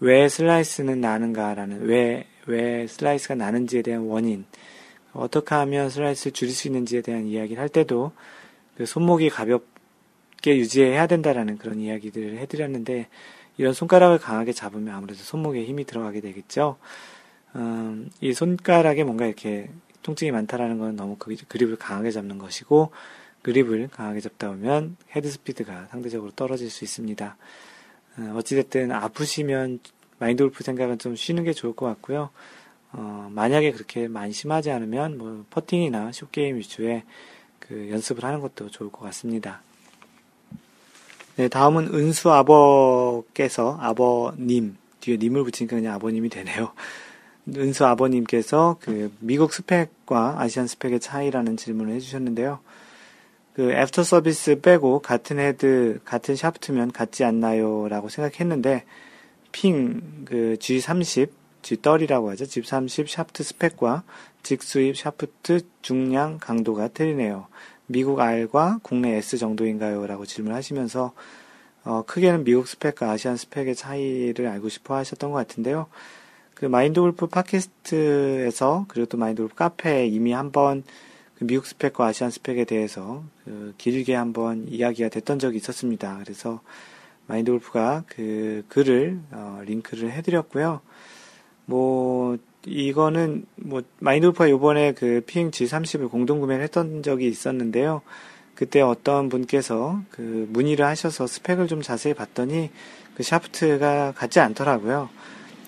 [0.00, 4.44] 왜 슬라이스는 나는가라는 왜, 왜 슬라이스가 나는지에 대한 원인,
[5.12, 8.12] 어떻게 하면 슬라이스를 줄일 수 있는지에 대한 이야기를 할 때도
[8.76, 13.08] 그 손목이 가볍게 유지해야 된다라는 그런 이야기들을 해드렸는데
[13.56, 16.76] 이런 손가락을 강하게 잡으면 아무래도 손목에 힘이 들어가게 되겠죠.
[17.56, 19.68] 음, 이 손가락에 뭔가 이렇게
[20.02, 22.92] 통증이 많다라는 건 너무 그, 그립을 강하게 잡는 것이고
[23.42, 27.36] 그립을 강하게 잡다 보면 헤드 스피드가 상대적으로 떨어질 수 있습니다.
[28.18, 29.80] 어, 어찌됐든 아프시면
[30.18, 32.30] 마인드 골프 생각은 좀 쉬는 게 좋을 것 같고요.
[32.92, 37.02] 어, 만약에 그렇게 많이 심하지 않으면 뭐 퍼팅이나 숏게임 위주의
[37.58, 39.62] 그 연습을 하는 것도 좋을 것 같습니다.
[41.36, 46.72] 네, 다음은 은수 아버께서 아버님 뒤에 님을 붙이니까 그냥 아버님이 되네요.
[47.56, 52.58] 은수 아버님께서 그 미국 스펙과 아시안 스펙의 차이라는 질문을 해주셨는데요.
[53.54, 58.84] 그 애프터 서비스 빼고 같은 헤드 같은 샤프트면 같지 않나요?라고 생각했는데
[59.52, 61.30] 핑 그 G30
[61.62, 62.44] G30이라고 하죠.
[62.44, 64.04] G30 샤프트 스펙과
[64.42, 67.46] 직수입 샤프트 중량 강도가 틀리네요.
[67.86, 70.06] 미국 R과 국내 S 정도인가요?
[70.06, 71.12] 라고 질문하시면서
[71.84, 75.86] 어, 크게는 미국 스펙과 Asian 스펙의 차이를 알고 싶어 하셨던 것 같은데요.
[76.54, 80.82] 그 마인드 골프 팟캐스트에서 그리고 또 마인드 골프 카페에 이미 한번
[81.38, 86.18] 그 미국 스펙과 Asian 스펙에 대해서 그 길게 한번 이야기가 됐던 적이 있었습니다.
[86.22, 86.60] 그래서
[87.26, 90.80] 마인드 골프가 그 글을 어, 링크를 해드렸고요.
[91.68, 98.00] 뭐 이거는 뭐 마인드 골프가 요번에 그 핑 G30을 공동 구매를 했던 적이 있었는데요.
[98.54, 102.70] 그때 어떤 분께서 그 문의를 하셔서 스펙을 좀 자세히 봤더니
[103.14, 105.10] 그 샤프트가 같지 않더라고요.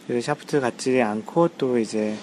[0.07, 2.17] 그 샤프트 같지 않고 또 이제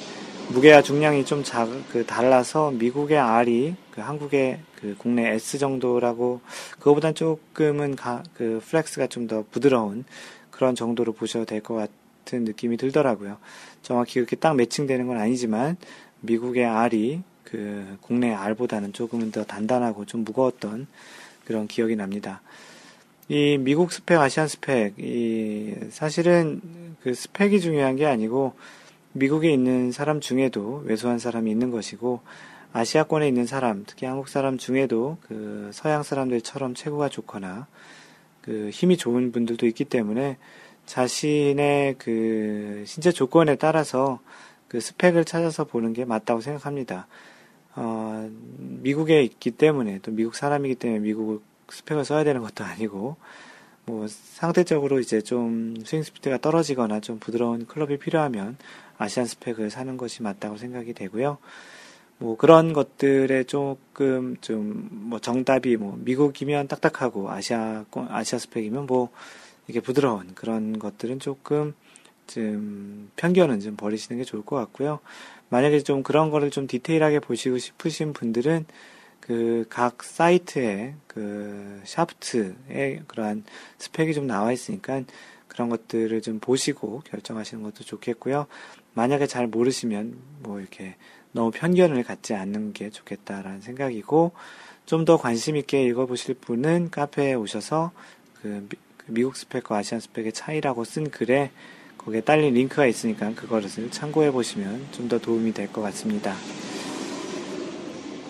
[0.49, 6.41] 무게와 중량이 좀 작, 그 달라서 미국의 R이 그 한국의 그 국내 S 정도라고
[6.79, 10.03] 그거보단 조금은 가, 그 flex가 좀 더 부드러운
[10.49, 13.37] 그런 정도로 보셔도 될 것 같은 느낌이 들더라고요.
[13.81, 15.77] 정확히 그렇게 딱 매칭되는 건 아니지만
[16.21, 20.87] 미국의 R이 그 국내 R보다는 조금은 더 단단하고 좀 무거웠던
[21.45, 22.41] 그런 기억이 납니다.
[23.29, 26.61] 이 미국 스펙, Asian 스펙, 이 사실은
[27.01, 28.53] 그 스펙이 중요한 게 아니고
[29.13, 32.21] 미국에 있는 사람 중에도 왜소한 사람이 있는 것이고
[32.73, 37.67] 아시아권에 있는 사람, 특히 한국 사람 중에도 그 서양 사람들처럼 체구가 좋거나
[38.41, 40.37] 그 힘이 좋은 분들도 있기 때문에
[40.87, 44.19] 자신의 그 신체 조건에 따라서
[44.67, 47.07] 그 스펙을 찾아서 보는 게 맞다고 생각합니다.
[47.75, 53.17] 어, 미국에 있기 때문에 또 미국 사람이기 때문에 미국 스펙을 써야 되는 것도 아니고
[53.85, 58.57] 뭐 상대적으로 이제 좀 스윙 스피드가 떨어지거나 좀 부드러운 클럽이 필요하면
[58.97, 61.37] 아시안 스펙을 사는 것이 맞다고 생각이 되고요.
[62.17, 69.09] 뭐 그런 것들에 조금 좀 뭐 정답이 뭐 미국이면 딱딱하고 아시아 아시아 스펙이면 뭐
[69.67, 71.73] 이게 부드러운 그런 것들은 조금
[72.27, 74.99] 좀 편견은 좀 버리시는 게 좋을 것 같고요.
[75.49, 78.65] 만약에 좀 그런 거를 좀 디테일하게 보시고 싶으신 분들은
[79.19, 83.43] 그 각 사이트에 그 샤프트에 그러한
[83.77, 85.03] 스펙이 좀 나와 있으니까
[85.49, 88.47] 그런 것들을 좀 보시고 결정하시는 것도 좋겠고요.
[88.93, 90.95] 만약에 잘 모르시면 뭐 이렇게
[91.33, 94.31] 너무 편견을 갖지 않는 게 좋겠다라는 생각이고
[94.85, 97.91] 좀 더 관심 있게 읽어보실 분은 카페에 오셔서
[98.41, 101.51] 그, 그 미국 스펙과 아시안 스펙의 차이라고 쓴 글에
[101.97, 106.35] 거기에 딸린 링크가 있으니까 그것을 참고해 보시면 좀 더 도움이 될 것 같습니다.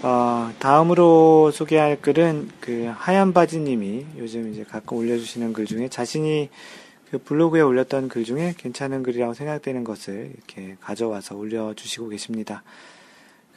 [0.03, 6.49] 어, 다음으로 소개할 글은 그 하얀 바지님이 요즘 이제 가끔 올려주시는 글 중에 자신이
[7.09, 12.63] 그 블로그에 올렸던 글 중에 괜찮은 글이라고 생각되는 것을 이렇게 가져와서 올려주시고 계십니다.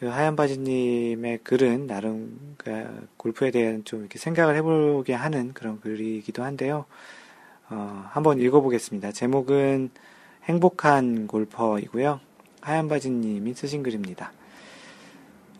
[0.01, 6.43] 그 하얀 바지님의 글은 나름 그 골프에 대한 좀 이렇게 생각을 해보게 하는 그런 글이기도
[6.43, 6.87] 한데요.
[7.69, 9.13] 어, 한번 읽어보겠습니다.
[9.13, 9.91] 제목은
[10.45, 12.19] 행복한 골퍼이고요.
[12.63, 14.33] 하얀 바지님이 쓰신 글입니다.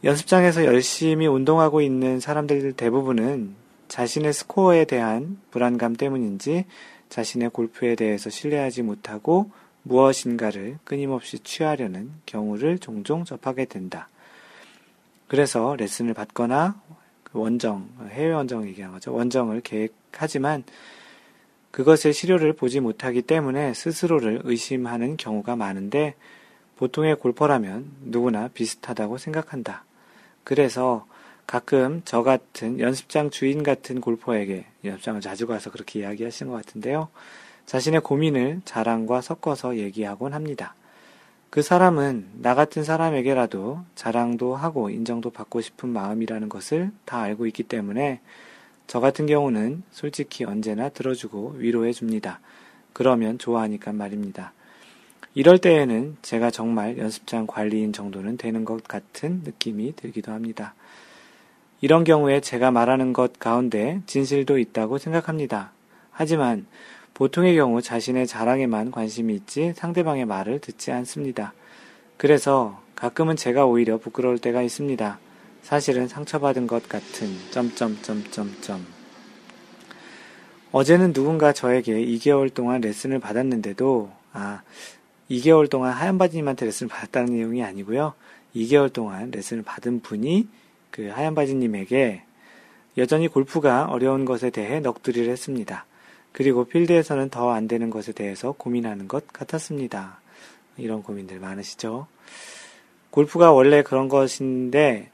[0.05, 3.55] 연습장에서 열심히 운동하고 있는 사람들 대부분은
[3.89, 6.65] 자신의 스코어에 대한 불안감 때문인지
[7.11, 9.51] 자신의 골프에 대해서 신뢰하지 못하고
[9.83, 14.09] 무엇인가를 끊임없이 취하려는 경우를 종종 접하게 된다.
[15.31, 16.75] 그래서 레슨을 받거나
[17.23, 19.15] 그 원정, 해외 원정 얘기하는 거죠.
[19.15, 20.65] 원정을 계획하지만
[21.71, 26.17] 그것의 실효를 보지 못하기 때문에 스스로를 의심하는 경우가 많은데
[26.79, 29.85] 보통의 골퍼라면 누구나 비슷하다고 생각한다.
[30.43, 31.07] 그래서
[31.47, 37.09] 가끔 저 같은 연습장 주인 같은 골퍼에게 연습장을 자주 가서 그렇게 이야기하시는 것 같은데요.
[37.67, 40.75] 자신의 고민을 자랑과 섞어서 얘기하곤 합니다.
[41.51, 47.65] 그 사람은 나 같은 사람에게라도 자랑도 하고 인정도 받고 싶은 마음이라는 것을 다 알고 있기
[47.65, 48.21] 때문에
[48.87, 52.39] 저 같은 경우는 솔직히 언제나 들어주고 위로해 줍니다.
[52.93, 54.53] 그러면 좋아하니까 말입니다.
[55.35, 60.75] 이럴 때에는 제가 정말 연습장 관리인 정도는 되는 것 같은 느낌이 들기도 합니다.
[61.81, 65.73] 이런 경우에 제가 말하는 것 가운데 진실도 있다고 생각합니다.
[66.13, 66.67] 하지만
[67.21, 71.53] 보통의 경우 자신의 자랑에만 관심이 있지 상대방의 말을 듣지 않습니다.
[72.17, 75.19] 그래서 가끔은 제가 오히려 부끄러울 때가 있습니다.
[75.61, 78.87] 사실은 상처받은 것 같은 점점점점점.
[80.73, 84.63] 어제는 누군가 저에게 2개월 동안 레슨을 받았는데도 아
[85.31, 88.15] 2개월 동안 하얀 바지님한테 레슨을 받았다는 내용이 아니고요.
[88.57, 90.49] 2개월 동안 레슨을 받은 분이
[90.91, 92.23] 그 하얀 바지님에게
[92.97, 95.85] 여전히 골프가 어려운 것에 대해 넋두리를 했습니다.
[96.33, 100.21] 그리고 필드에서는 더 안 되는 것에 대해서 고민하는 것 같았습니다.
[100.77, 102.07] 이런 고민들 많으시죠?
[103.11, 105.11] 골프가 원래 그런 것인데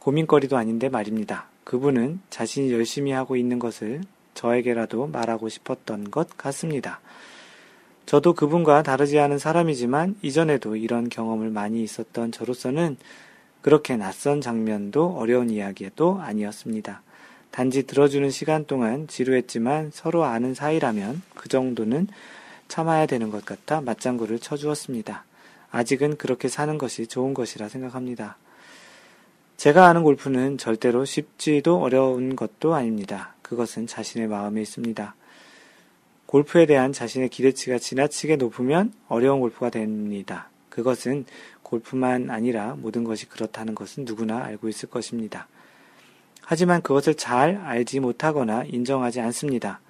[0.00, 1.46] 고민거리도 아닌데 말입니다.
[1.64, 4.02] 그분은 자신이 열심히 하고 있는 것을
[4.34, 7.00] 저에게라도 말하고 싶었던 것 같습니다.
[8.06, 12.96] 저도 그분과 다르지 않은 사람이지만 이전에도 이런 경험을 많이 있었던 저로서는
[13.62, 17.02] 그렇게 낯선 장면도 어려운 이야기도 아니었습니다.
[17.52, 22.08] 단지 들어주는 시간 동안 지루했지만 서로 아는 사이라면 그 정도는
[22.66, 25.24] 참아야 되는 것 같아 맞장구를 쳐주었습니다.
[25.70, 28.38] 아직은 그렇게 사는 것이 좋은 것이라 생각합니다.
[29.58, 33.34] 제가 아는 골프는 절대로 쉽지도 어려운 것도 아닙니다.
[33.42, 35.14] 그것은 자신의 마음에 있습니다.
[36.24, 40.48] 골프에 대한 자신의 기대치가 지나치게 높으면 어려운 골프가 됩니다.
[40.70, 41.26] 그것은
[41.62, 45.48] 골프만 아니라 모든 것이 그렇다는 것은 누구나 알고 있을 것입니다.
[46.44, 49.80] 하지만 그것을 잘 알지 못하거나 인정하지 않습니다.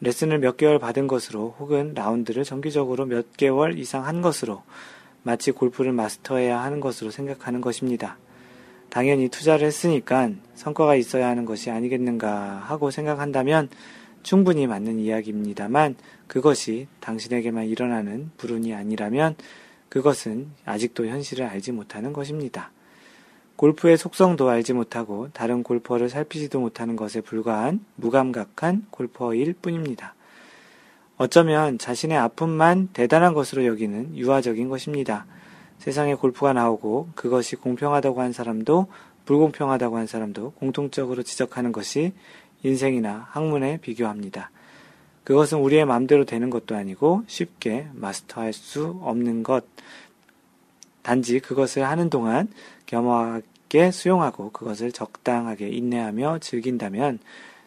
[0.00, 4.62] 레슨을 몇 개월 받은 것으로 혹은 라운드를 정기적으로 몇 개월 이상 한 것으로
[5.22, 8.18] 마치 골프를 마스터해야 하는 것으로 생각하는 것입니다.
[8.90, 13.68] 당연히 투자를 했으니까 성과가 있어야 하는 것이 아니겠는가 하고 생각한다면
[14.22, 19.36] 충분히 맞는 이야기입니다만 그것이 당신에게만 일어나는 불운이 아니라면
[19.88, 22.72] 그것은 아직도 현실을 알지 못하는 것입니다.
[23.56, 30.14] 골프의 속성도 알지 못하고 다른 골퍼를 살피지도 못하는 것에 불과한 무감각한 골퍼일 뿐입니다.
[31.16, 35.26] 어쩌면 자신의 아픔만 대단한 것으로 여기는 유아적인 것입니다.
[35.78, 38.88] 세상에 골프가 나오고 그것이 공평하다고 한 사람도
[39.24, 42.12] 불공평하다고 한 사람도 공통적으로 지적하는 것이
[42.62, 44.50] 인생이나 학문에 비교합니다.
[45.22, 49.64] 그것은 우리의 마음대로 되는 것도 아니고 쉽게 마스터할 수 없는 것.
[51.02, 52.48] 단지 그것을 하는 동안
[52.86, 57.18] 겸허하게 수용하고 그것을 적당하게 인내하며 즐긴다면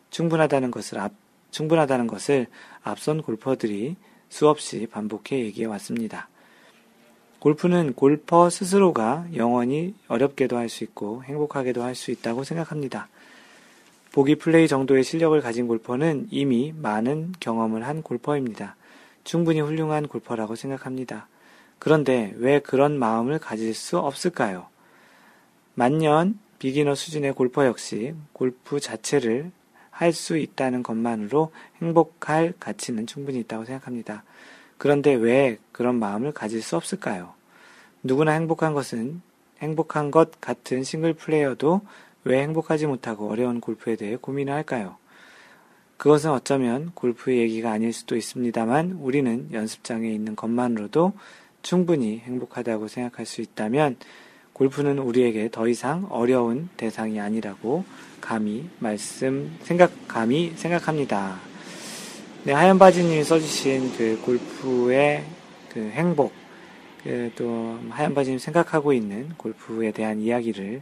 [0.10, 1.12] 충분하다는 것을 앞,
[1.51, 2.47] 충분하다는 것을
[2.84, 3.95] 앞선 골퍼들이
[4.30, 6.30] 수없이 반복해 얘기해 왔습니다.
[7.39, 13.10] 골프는 골퍼 스스로가 영원히 어렵게도 할 수 있고 행복하게도 할 수 있다고 생각합니다.
[14.12, 18.75] 보기 플레이 정도의 실력을 가진 골퍼는 이미 많은 경험을 한 골퍼입니다.
[19.23, 21.27] 충분히 훌륭한 골퍼라고 생각합니다.
[21.77, 24.67] 그런데 왜 그런 마음을 가질 수 없을까요?
[25.79, 29.51] 만년 비기너 수준의 골퍼 역시 골프 자체를
[29.91, 34.23] 할 수 있다는 것만으로 행복할 가치는 충분히 있다고 생각합니다.
[34.79, 37.35] 그런데 왜 그런 마음을 가질 수 없을까요?
[38.01, 39.21] 누구나 행복한 것은
[39.59, 41.81] 행복한 것 같은 싱글 플레이어도
[42.23, 44.97] 왜 행복하지 못하고 어려운 골프에 대해 고민을 할까요?
[45.97, 51.13] 그것은 어쩌면 골프의 얘기가 아닐 수도 있습니다만 우리는 연습장에 있는 것만으로도
[51.61, 53.97] 충분히 행복하다고 생각할 수 있다면
[54.57, 57.85] 골프는 우리에게 더 이상 어려운 대상이 아니라고
[58.19, 61.39] 감히 말씀, 생각, 감히 생각합니다.
[62.43, 65.23] 네, 하얀 바지님이 써주신 그 골프의
[65.71, 66.33] 그 행복,
[67.03, 70.81] 그 또 하얀 바지님 생각하고 있는 골프에 대한 이야기를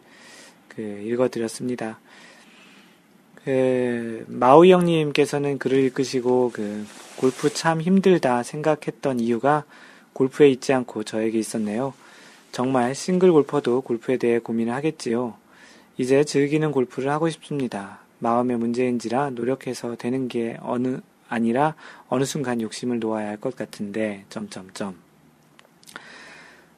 [0.70, 2.00] 그 읽어드렸습니다.
[3.44, 6.86] 그 마우 형님께서는 글을 읽으시고 그
[7.18, 9.66] 골프 참 힘들다 생각했던 이유가
[10.14, 11.94] 골프에 있지 않고 저에게 있었네요.
[12.56, 15.34] 정말 싱글 골퍼도 골프에 대해 고민을 하겠지요.
[15.98, 18.00] 이제 즐기는 골프를 하고 싶습니다.
[18.20, 21.76] 마음의 문제인지라 노력해서 되는 게 어느 아니라
[22.08, 24.96] 어느 순간 욕심을 놓아야 할 것 같은데 점점점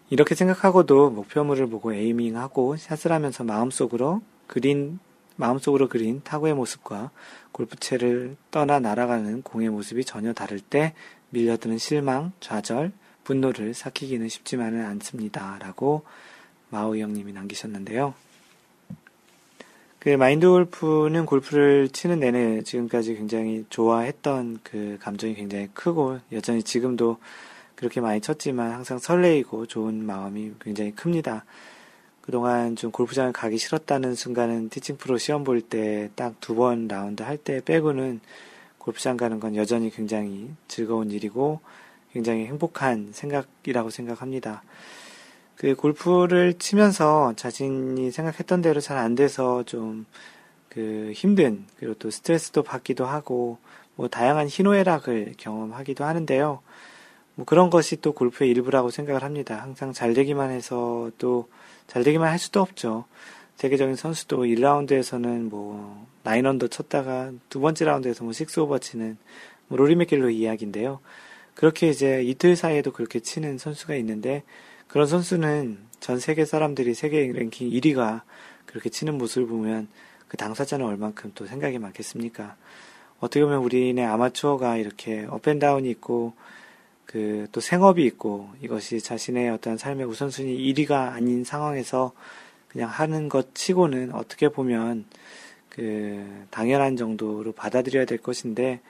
[0.10, 4.98] 이렇게 생각하고도 목표물을 보고 에이밍하고 샷을 하면서 마음속으로 그린
[5.36, 7.12] 마음속으로 그린 타구의 모습과
[7.52, 10.96] 골프채를 떠나 날아가는 공의 모습이 전혀 다를 때
[11.30, 12.94] 밀려드는 실망, 좌절,
[13.28, 15.60] 분노를 삭히기는 쉽지만은 않습니다.
[15.60, 16.04] 라고
[16.70, 18.14] 마우 형님이 남기셨는데요.
[20.00, 27.18] 그 마인드 골프는 골프를 치는 내내 지금까지 굉장히 좋아했던 그 감정이 굉장히 크고 여전히 지금도
[27.76, 31.44] 그렇게 많이 쳤지만 항상 설레이고 좋은 마음이 굉장히 큽니다.
[32.22, 37.24] 그동안 좀 골프장을 가기 싫었다는 순간은 티칭 프로 시험 볼 때 딱 두 번 라운드
[37.24, 38.22] 할 때 빼고는
[38.78, 41.60] 골프장 가는 건 여전히 굉장히 즐거운 일이고
[42.18, 44.64] 굉장히 행복한 생각이라고 생각합니다.
[45.56, 50.06] 그 골프를 치면서 자신이 생각했던 대로 잘 안 돼서 좀
[50.78, 53.58] 그 힘든 그리고 또 스트레스도 받기도 하고
[53.96, 56.62] 뭐 다양한 희노애락을 경험하기도 하는데요.
[57.34, 59.60] 뭐 그런 것이 또 골프의 일부라고 생각을 합니다.
[59.60, 61.48] 항상 잘 되기만 해서 또
[61.88, 63.06] 잘 되기만 할 수도 없죠.
[63.56, 69.18] 세계적인 선수도 1라운드에서는 뭐 나인언더 쳤다가 두 번째 라운드에서 뭐 식스오버 치는
[69.70, 71.00] 뭐 로리 맥길로이 이야기인데요.
[71.58, 74.44] 그렇게 이제 이틀 사이에도 그렇게 치는 선수가 있는데
[74.88, 78.22] 그런 선수는 전 세계 사람들이 세계 랭킹 1위가
[78.68, 79.88] 그렇게 치는 모습을 보면
[80.28, 82.56] 그 당사자는 얼만큼 또 생각이 많겠습니까?
[83.20, 86.34] 어떻게 보면 우리네 아마추어가 이렇게 up and down이 있고
[87.06, 92.12] 그 또 생업이 있고 이것이 자신의 어떤 삶의 우선순위 1위가 아닌 상황에서
[92.68, 95.06] 그냥 하는 것 치고는 어떻게 보면
[95.70, 98.82] 그 당연한 정도로 받아들여야 될 것인데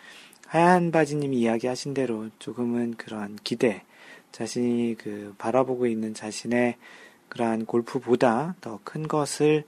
[0.47, 3.83] 하얀 바지님이 이야기하신 대로 조금은 그러한 기대,
[4.31, 6.75] 자신이 그 바라보고 있는 자신의
[7.29, 9.63] 그러한 골프보다 더 큰 것을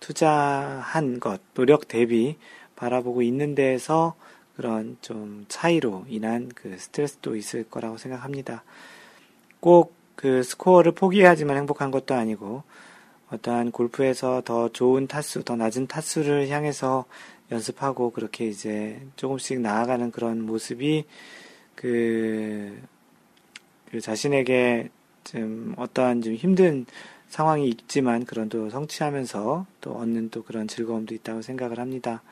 [0.00, 2.36] 투자한 것, 노력 대비
[2.76, 4.14] 바라보고 있는 데에서
[4.56, 8.64] 그런 좀 차이로 인한 그 스트레스도 있을 거라고 생각합니다.
[9.60, 12.62] 꼭 그 스코어를 포기하지만 행복한 것도 아니고
[13.30, 17.06] 어떠한 골프에서 더 좋은 타수, 더 낮은 타수를 향해서
[17.52, 21.04] 연습하고 그렇게 이제 조금씩 나아가는 그런 모습이
[21.74, 22.80] 그,
[23.90, 24.88] 그 자신에게
[25.24, 26.86] 좀 어떠한 좀 힘든
[27.28, 32.22] 상황이 있지만 그런 또 성취하면서 또 얻는 또 그런 즐거움도 있다고 생각을 합니다.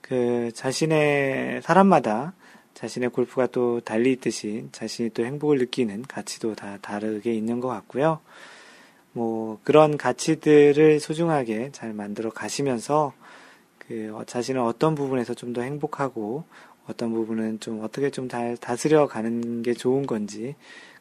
[0.00, 2.34] 그 자신의 사람마다
[2.74, 8.20] 자신의 골프가 또 달리 있듯이 자신이 또 행복을 느끼는 가치도 다 다르게 있는 것 같고요.
[9.12, 13.12] 뭐 그런 가치들을 소중하게 잘 만들어 가시면서
[13.90, 16.44] 그 자신은 어떤 부분에서 좀 더 행복하고
[16.86, 20.54] 어떤 부분은 좀 어떻게 좀 잘 다스려 가는 게 좋은 건지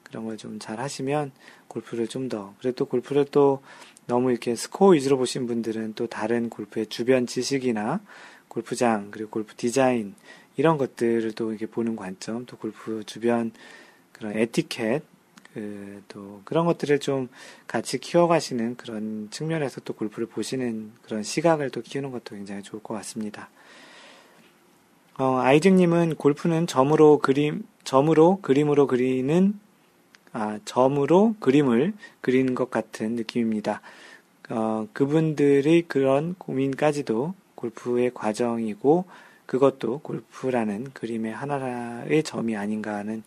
[0.03, 1.31] 그런 걸 좀 잘 하시면
[1.67, 3.61] 골프를 좀 더, 그리고 또 골프를 또
[4.07, 8.01] 너무 이렇게 스코어 위주로 보신 분들은 또 다른 골프의 주변 지식이나
[8.47, 10.15] 골프장, 그리고 골프 디자인,
[10.57, 13.51] 이런 것들을 또 이렇게 보는 관점, 또 골프 주변
[14.11, 15.03] 그런 에티켓,
[15.53, 17.27] 그, 또 그런 것들을 좀
[17.67, 22.93] 같이 키워가시는 그런 측면에서 또 골프를 보시는 그런 시각을 또 키우는 것도 굉장히 좋을 것
[22.95, 23.49] 같습니다.
[25.17, 29.59] 어, 아이증님은 골프는 점으로 그림, 점으로 그림으로 그리는,
[30.31, 33.81] 아, 점으로 그림을 그리는 것 같은 느낌입니다.
[34.49, 39.05] 어, 그분들의 그런 고민까지도 골프의 과정이고,
[39.45, 43.23] 그것도 골프라는 그림의 하나의 점이 아닌가 하는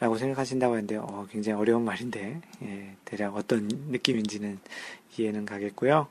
[0.00, 1.02] 라고 생각하신다고 하는데요.
[1.02, 4.58] 어, 굉장히 어려운 말인데, 예, 대략 어떤 느낌인지는
[5.16, 6.08] 이해는 가겠고요.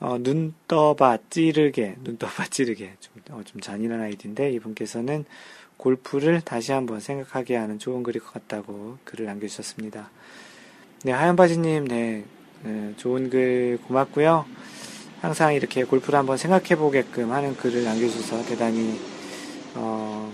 [0.00, 2.92] 어, 눈 떠봐 찌르게, 눈 떠봐 찌르게.
[3.00, 5.24] 좀, 어, 좀 잔인한 아이디인데, 이분께서는
[5.78, 10.10] 골프를 다시 한번 생각하게 하는 좋은 글일 것 같다고 글을 남겨주셨습니다.
[11.04, 12.24] 네, 하얀바지님, 네,
[12.64, 14.44] 네, 좋은 글 고맙고요.
[15.22, 19.00] 항상 이렇게 골프를 한번 생각해 보게끔 하는 글을 남겨주셔서 대단히,
[19.74, 20.30] 어,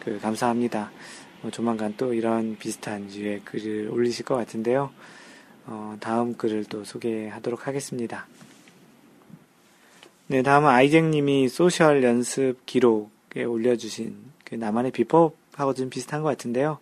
[0.00, 0.90] 그, 감사합니다.
[1.44, 4.90] 어, 조만간 또 이런 비슷한 류의 글을 올리실 것 같은데요.
[5.66, 8.26] 어, 다음 글을 또 소개하도록 하겠습니다.
[10.26, 16.78] 네, 다음은 아이잭님이 소셜 연습 기록에 올려주신 그 나만의 비법하고 좀 비슷한 것 같은데요.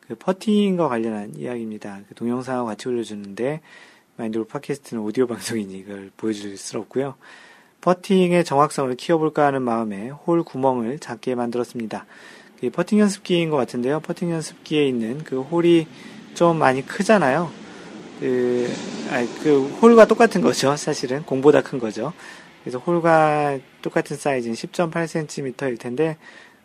[0.00, 2.00] 그 퍼팅과 관련한 이야기입니다.
[2.08, 3.62] 그 동영상하고 같이 올려주는데
[4.16, 7.14] 마인드골프 팟캐스트는 오디오 방송이니 이걸 보여줄 수 없고요.
[7.80, 12.04] 퍼팅의 정확성을 키워볼까 하는 마음에 홀 구멍을 작게 만들었습니다.
[12.62, 13.98] 그 퍼팅 연습기인 것 같은데요.
[13.98, 15.88] 퍼팅 연습기에 있는 그 홀이
[16.34, 17.50] 좀 많이 크잖아요.
[18.20, 18.70] 그,
[19.10, 20.76] 아니, 그 홀과 똑같은 거죠.
[20.76, 22.12] 사실은 공보다 큰 거죠.
[22.62, 26.16] 그래서 홀과 똑같은 사이즈는 10.8cm일 텐데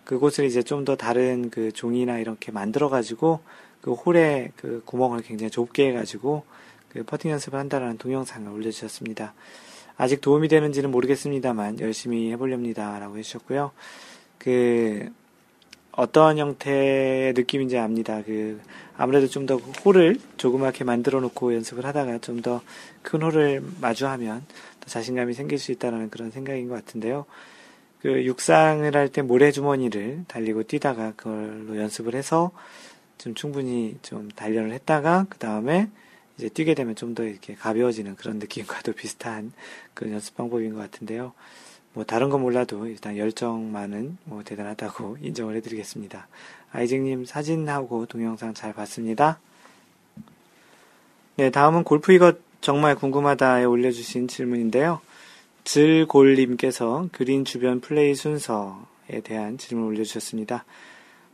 [0.03, 3.39] 그곳을 이제 좀 더 다른 그 종이나 이렇게 만들어 가지고
[3.81, 6.43] 그 홀에 그 구멍을 굉장히 좁게 해 가지고
[6.89, 9.33] 그 퍼팅 연습을 한다라는 동영상을 올려주셨습니다.
[9.97, 13.71] 아직 도움이 되는지는 모르겠습니다만 열심히 해보렵니다라고 해주셨고요.
[14.37, 15.09] 그
[15.97, 18.21] 어떠한 형태의 느낌인지 압니다.
[18.23, 18.61] 그
[18.97, 22.61] 아무래도 좀 더 홀을 조그맣게 만들어 놓고 연습을 하다가 좀 더
[23.03, 24.45] 큰 홀을 마주하면
[24.79, 27.25] 더 자신감이 생길 수 있다는 그런 생각인 것 같은데요.
[28.01, 32.51] 그 육상을 할 때 모래주머니를 달리고 뛰다가 그걸로 연습을 해서
[33.17, 35.89] 좀 충분히 좀 단련을 했다가 그 다음에
[36.37, 39.51] 이제 뛰게 되면 좀 더 이렇게 가벼워지는 그런 느낌과도 비슷한
[39.95, 41.33] 그 연습 방법인 것 같은데요.
[41.97, 46.27] 뭐 다른 건 몰라도 일단 열정만은 뭐 대단하다고 인정을 해드리겠습니다.
[46.71, 49.39] 아이징님 사진하고 동영상 잘 봤습니다.
[51.37, 55.01] 네, 다음은 골프 이것 정말 궁금하다에 올려주신 질문인데요.
[55.63, 60.65] 즐골님께서 그린 주변 플레이 순서에 대한 질문을 올려주셨습니다.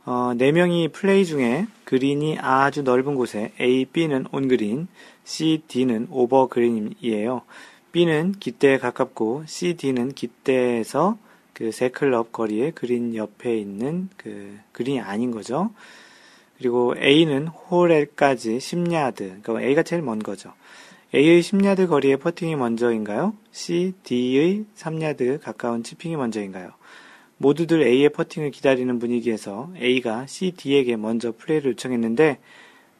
[0.06, 4.88] 어, 4명이 플레이 중에 그린이 아주 넓은 곳에 A, B는 온그린,
[5.24, 7.42] C, D는 over green이에요.
[7.94, 11.16] B는 깃대에 가깝고 C, D는 깃대에서
[11.52, 15.70] 그 세 클럽 거리에 그린 옆에 있는 그 그린이 아닌 거죠.
[16.58, 20.52] 그리고 A는 홀에까지 10야드, 그러니까 A가 제일 먼 거죠.
[21.14, 23.34] A의 10야드 거리에 퍼팅이 먼저인가요?
[23.52, 26.72] C, D의 3야드 가까운 chipping이 먼저인가요?
[27.38, 32.40] 모두들 A의 퍼팅을 기다리는 분위기에서 A가 C, D에게 먼저 플레이를 요청했는데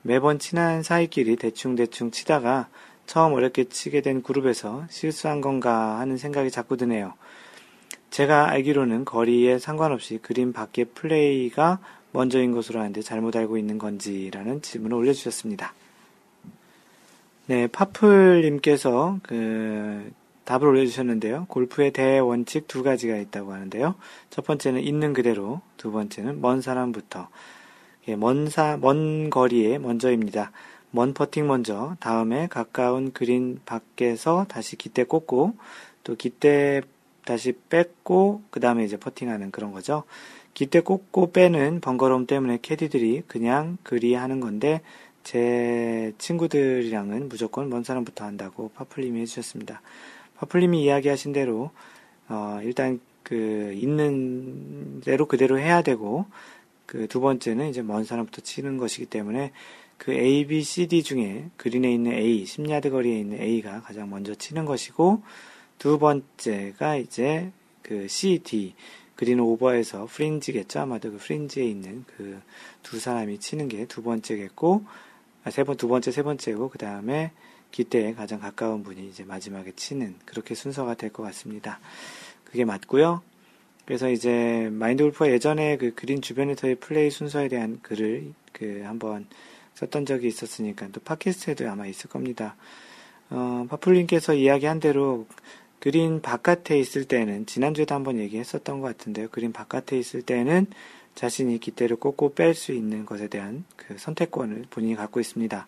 [0.02, 2.68] 매번 친한 사이끼리 대충대충 치다가
[3.06, 7.14] 처음 어렵게 치게 된 그룹에서 실수한 건가 하는 생각이 자꾸 드네요.
[8.10, 11.80] 제가 알기로는 거리에 상관없이 그림 밖의 플레이가
[12.12, 15.74] 먼저인 것으로 아는데 잘못 알고 있는 건지라는 질문을 올려주셨습니다.
[17.46, 20.12] 네, 파플님께서 그
[20.44, 21.46] 답을 올려주셨는데요.
[21.48, 23.96] 골프의 대원칙 두 가지가 있다고 하는데요.
[24.30, 27.28] 첫 번째는 있는 그대로, 두 번째는 먼 사람부터.
[28.08, 30.52] 예, 먼 사, 먼 거리에 먼저입니다.
[30.94, 35.54] 먼 퍼팅 먼저, 다음에 가까운 그린 밖에서 다시 기대 꽂고,
[36.04, 36.82] 또 기대
[37.24, 40.04] 다시 뺐고, 그 다음에 이제 퍼팅하는 그런 거죠.
[40.54, 44.82] 기대 꽂고 빼는 번거로움 때문에 캐디들이 그냥 그리 하는 건데,
[45.24, 49.82] 제 친구들이랑은 무조건 먼 사람부터 한다고 파플님이 해주셨습니다.
[50.36, 51.72] 파플님이 이야기하신 대로,
[52.28, 56.26] 어, 일단 그, 있는 대로 그대로 해야 되고,
[56.86, 59.50] 그 두 번째는 이제 먼 사람부터 치는 것이기 때문에,
[60.04, 64.34] 그 A, B, C, D 중에 그린에 있는 A, 10야드 거리에 있는 A가 가장 먼저
[64.34, 65.22] 치는 것이고,
[65.78, 67.50] 두 번째가 이제
[67.82, 68.74] 그 C, D,
[69.16, 70.80] 그린 오버에서 프린지겠죠.
[70.80, 72.40] 아마도 그 프린지에 있는 그
[72.82, 74.84] 두 사람이 치는 게 두 번째겠고,
[75.44, 77.32] 아, 세 번, 두 번째, 세 번째고, 그 다음에
[77.72, 81.80] 기대에 가장 가까운 분이 이제 마지막에 치는 그렇게 순서가 될 것 같습니다.
[82.44, 83.22] 그게 맞고요.
[83.86, 89.26] 그래서 이제 마인드 골프가 예전에 그 그린 주변에서의 플레이 순서에 대한 글을 그 한번
[89.74, 92.56] 썼던 적이 있었으니까 또 팟캐스트에도 아마 있을 겁니다.
[93.30, 95.26] 어, 파플님께서 이야기한 대로
[95.80, 99.28] 그린 바깥에 있을 때는 지난주에도 한번 얘기했었던 것 같은데요.
[99.30, 100.66] 그린 바깥에 있을 때는
[101.14, 105.66] 자신이 기대를 꽂고 뺄 수 있는 것에 대한 그 선택권을 본인이 갖고 있습니다.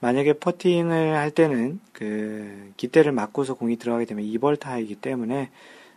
[0.00, 5.50] 만약에 퍼팅을 할 때는 그 기대를 맞고서 공이 들어가게 되면 2벌 타이기 때문에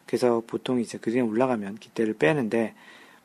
[0.05, 2.73] 그래서 보통 이제 그린에 올라가면 기대를 빼는데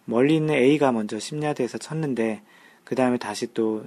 [0.05, 2.43] 멀리 있는 A가 먼저 10야드에서 쳤는데
[2.85, 3.85] 그 다음에 다시 또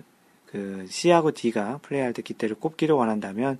[0.55, 3.57] 그 C하고 D가 플레이할 때 기대를 꼽기를 원한다면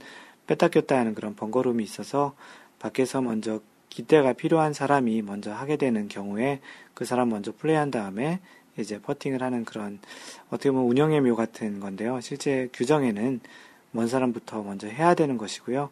[0.48, 2.34] 뺐다 꼈다 하는 그런 번거로움이 있어서
[2.80, 6.62] 밖에서 먼저 기대가 필요한 사람이 먼저 하게 되는 경우에
[6.94, 8.40] 그 사람 먼저 플레이한 다음에
[8.78, 10.00] 이제 퍼팅을 하는 그런
[10.48, 12.22] 어떻게 보면 운영의 묘 같은 건데요.
[12.22, 13.42] 실제 규정에는
[13.92, 15.90] 먼 사람부터 먼저 해야 되는 것이고요.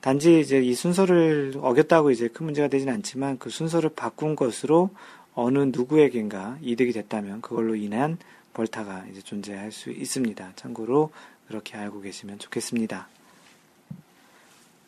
[0.00, 4.88] 단지 이제 이 순서를 어겼다고 이제 큰 문제가 되진 않지만 그 순서를 바꾼 것으로
[5.34, 8.16] 어느 누구에겐가 이득이 됐다면 그걸로 인한
[8.54, 10.52] 벌타가 이제 존재할 수 있습니다.
[10.56, 11.10] 참고로
[11.48, 13.08] 그렇게 알고 계시면 좋겠습니다.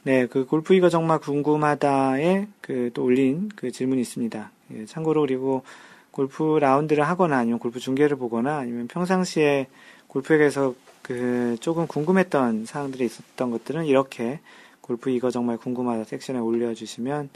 [0.04, 4.50] 네, 그 골프 이거 정말 궁금하다에 그 또 올린 그 질문이 있습니다.
[4.74, 5.62] 예, 참고로 그리고
[6.10, 9.68] 골프 라운드를 하거나 아니면 골프 중계를 보거나 아니면 평상시에
[10.08, 14.40] 골프에 대해서 그 조금 궁금했던 사항들이 있었던 것들은 이렇게
[14.80, 17.30] 골프 이거 정말 궁금하다 섹션에 올려주시면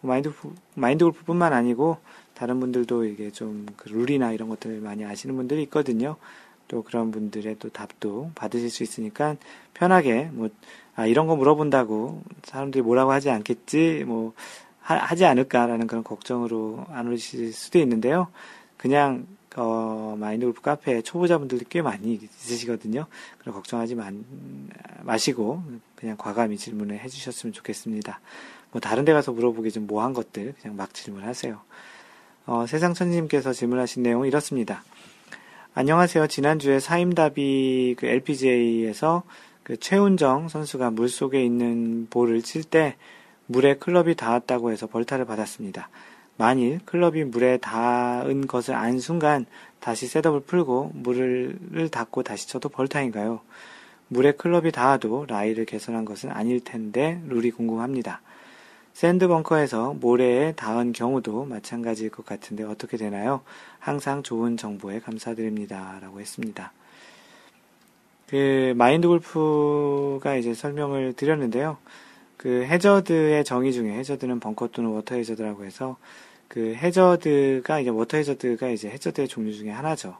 [0.00, 0.32] 뭐 마인드,
[0.74, 1.98] 마인드 골프뿐만 아니고
[2.42, 6.16] 다른 분들도 이게 좀 그 룰이나 이런 것들을 많이 아시는 분들이 있거든요.
[6.66, 9.36] 또 그런 분들의 또 답도 받으실 수 있으니까
[9.74, 10.48] 편하게 뭐,
[10.96, 14.32] 아, 이런 거 물어본다고 사람들이 뭐라고 하지 않겠지, 뭐,
[14.80, 18.26] 하, 지 않을까라는 그런 걱정으로 안 오실 수도 있는데요.
[18.76, 23.06] 그냥 어, 마인드 골프 카페에 초보자분들이 꽤 많이 있으시거든요.
[23.38, 24.10] 그럼 걱정하지 마,
[25.02, 25.62] 마시고
[25.94, 28.18] 그냥 과감히 질문을 해주셨으면 좋겠습니다.
[28.72, 31.60] 뭐 다른 데 가서 물어보기 좀 뭐한 것들 그냥 막 질문하세요.
[32.44, 34.82] 어, 세상천지님께서 질문하신 내용은 이렇습니다.
[35.74, 36.26] 안녕하세요.
[36.26, 39.22] 지난주에 사임다비 그 LPGA에서
[39.62, 42.96] 그 최운정 선수가 물 속에 있는 볼을 칠 때
[43.46, 45.88] 물에 클럽이 닿았다고 해서 벌타를 받았습니다.
[46.36, 49.46] 만일 클럽이 물에 닿은 것을 안 순간
[49.78, 53.40] 다시 셋업을 풀고 물을 닫고 다시 쳐도 벌타인가요?
[54.08, 58.20] 물에 클럽이 닿아도 라이를 개선한 것은 아닐 텐데 룰이 궁금합니다.
[58.94, 63.42] 샌드벙커에서 모래에 닿은 경우도 마찬가지일 것 같은데 어떻게 되나요?
[63.78, 65.98] 항상 좋은 정보에 감사드립니다.
[66.00, 66.72] 라고 했습니다.
[68.28, 71.78] 그 마인드 골프가 이제 설명을 드렸는데요.
[72.36, 75.96] 그 해저드의 정의 중에 해저드는 벙커 또는 워터 해저드라고 해서
[76.48, 80.16] 그 해저드가 이제 워터 해저드가 이제 해저드의 종류 중에 하나죠.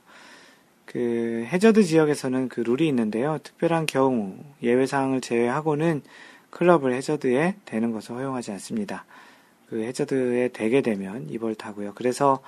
[0.84, 3.38] 그 해저드 지역에서는 그 룰이 있는데요.
[3.42, 6.02] 특별한 경우 예외 사항을 제외하고는
[6.52, 9.04] 클럽을 해저드에 대는 것을 허용하지 않습니다.
[9.68, 11.92] 그 해저드에 대게 되면 이벌 타고요.
[11.94, 12.40] 그래서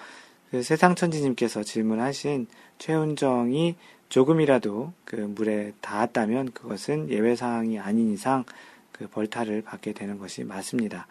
[0.50, 2.46] 그 세상천지님께서 질문하신
[2.78, 3.76] 최운정이
[4.10, 8.44] 조금이라도 그 물에 닿았다면 그것은 예외 사항이 아닌 이상
[8.92, 11.06] 그 벌타를 받게 되는 것이 맞습니다.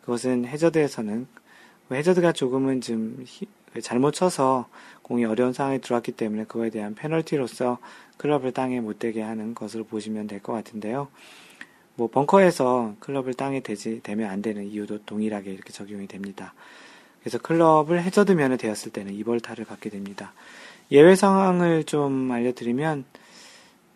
[0.00, 1.26] 그것은 해저드에서는
[1.90, 3.24] 해저드가 조금은 좀
[3.82, 4.68] 잘못 쳐서
[5.02, 7.78] 공이 어려운 상황에 들어왔기 때문에 그거에 대한 페널티로서
[8.16, 11.08] 클럽을 땅에 못 대게 하는 것으로 보시면 될 것 같은데요.
[11.96, 16.54] 뭐 벙커에서 클럽을 땅에 대지 되면 안 되는 이유도 동일하게 이렇게 적용이 됩니다.
[17.20, 20.32] 그래서 클럽을 해저드 면에 되었을 때는 이벌타를 받게 됩니다.
[20.92, 23.04] 예외 상황을 좀 알려드리면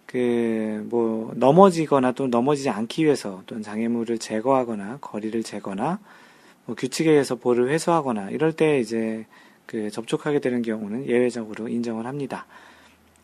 [0.06, 6.00] 그, 뭐, 넘어지거나 또 넘어지지 않기 위해서 또는 장애물을 제거하거나 거리를 재거나
[6.64, 9.26] 뭐 규칙에 의해서 볼을 회수하거나 이럴 때 이제
[9.66, 12.46] 그 접촉하게 되는 경우는 예외적으로 인정을 합니다.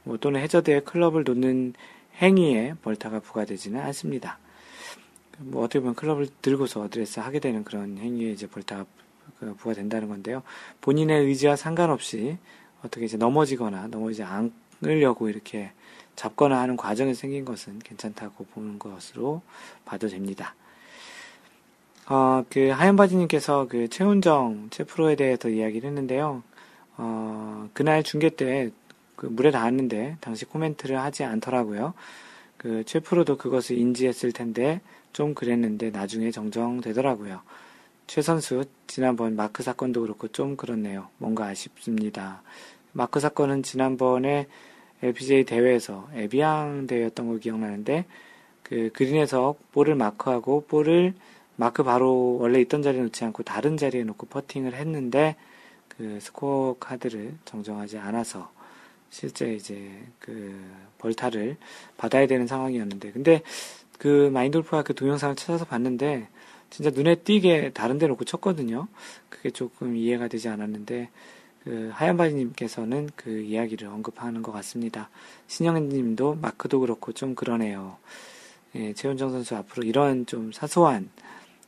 [0.05, 1.75] 뭐 또는 해저드에 클럽을 놓는
[2.23, 4.39] 행위에 벌타가 부과되지는 않습니다.
[5.39, 8.87] 뭐 어떻게 보면 클럽을 들고서 어드레스 하게 되는 그런 행위에 이제 벌타가
[9.59, 10.43] 부과된다는 건데요.
[10.81, 12.39] 본인의 의지와 상관없이
[12.83, 15.73] 어떻게 이제 넘어지거나 넘어지지 않으려고 이렇게
[16.15, 19.43] 잡거나 하는 과정에서 생긴 것은 괜찮다고 보는 것으로
[19.85, 20.55] 봐도 됩니다.
[22.09, 26.43] 어, 그, 하얀바지님께서 그, 최운정, 최프로에 대해서 이야기를 했는데요.
[26.99, 28.71] 어, 그날 중계 때,
[29.17, 31.95] 그, 물에 닿았는데, 당시 코멘트를 하지 않더라고요.
[32.59, 34.81] 그, 최프로도 그것을 인지했을 텐데,
[35.17, 37.41] 좀 그랬는데, 나중에 정정되더라고요.
[38.07, 41.09] 최 선수, 지난번 마크 사건도 그렇고, 좀 그렇네요.
[41.17, 42.43] 뭔가 아쉽습니다.
[42.93, 44.47] 마크 사건은 지난번에
[45.03, 48.05] LPGA 대회에서 에비앙 대회였던 거 기억나는데
[48.63, 51.15] 그 그린에서 볼을 마크하고 볼을
[51.57, 55.37] 마크 바로 원래 있던 자리에 놓지 않고 다른 자리에 놓고 퍼팅을 했는데
[55.89, 58.51] 그 스코어 카드를 정정하지 않아서
[59.11, 60.59] 실제 이제 그
[60.99, 61.57] 벌타를
[61.97, 63.43] 받아야 되는 상황이었는데 근데
[63.99, 66.29] 그 마인돌프가 그 동영상을 찾아서 봤는데
[66.71, 68.89] 진짜 눈에 띄게 다른 데 놓고 쳤거든요.
[69.29, 71.11] 그게 조금 이해가 되지 않았는데
[71.65, 75.11] 그 하얀바지님께서는 그 이야기를 언급하는 것 같습니다.
[75.49, 77.97] 신영님도 마크도 그렇고 좀 그러네요.
[78.77, 81.09] 예, 최훈정 선수 앞으로 이런 좀 사소한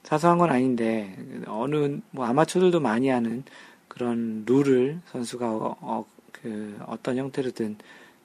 [0.02, 1.16] 사소한 건 아닌데
[1.46, 3.44] 어느 뭐 아마추어들도 많이 하는
[3.88, 7.76] 그런 룰을 선수가 어, 어, 그 어떤 형태로든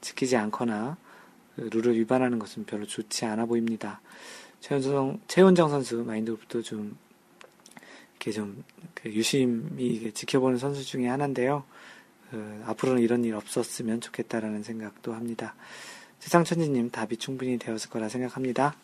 [0.01, 1.02] 지키지 않거나 그
[1.57, 4.01] 룰을 위반하는 것은 별로 좋지 않아 보입니다.
[4.59, 6.97] 최훈정, 최훈정 선수 마인드부터 좀
[8.13, 11.63] 이렇게 좀그 유심히 지켜보는 선수 중에 하나인데요.
[12.31, 15.53] 그 앞으로는 이런 일 없었으면 좋겠다라는 생각도 합니다.
[16.19, 18.75] 세상천지님 답이 충분히 되었을 거라 생각합니다.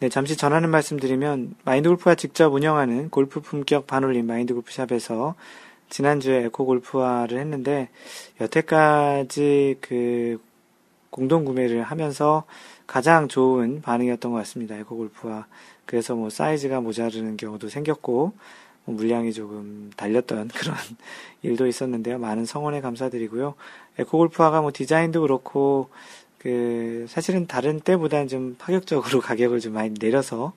[0.00, 5.34] 네, 잠시 전하는 말씀 드리면 마인드골프가 직접 운영하는 골프 품격 반올림 마인드골프샵에서
[5.88, 7.88] 지난주에 에코 골프화를 했는데
[8.40, 10.40] 여태까지 그
[11.10, 12.44] 공동 구매를 하면서
[12.86, 14.76] 가장 좋은 반응이었던 것 같습니다.
[14.76, 15.46] 에코 골프화.
[15.86, 18.32] 그래서 뭐 사이즈가 모자르는 경우도 생겼고
[18.84, 20.76] 뭐 물량이 조금 달렸던 그런
[21.42, 22.18] 일도 있었는데요.
[22.18, 23.54] 많은 성원에 감사드리고요.
[23.98, 25.88] 에코 골프화가 뭐 디자인도 그렇고
[26.38, 30.52] 그 사실은 다른 때보다는 좀 파격적으로 가격을 좀 많이 내려서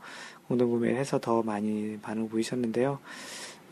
[0.48, 3.00] 공동 구매를 해서 더 많이 반응 보이셨는데요.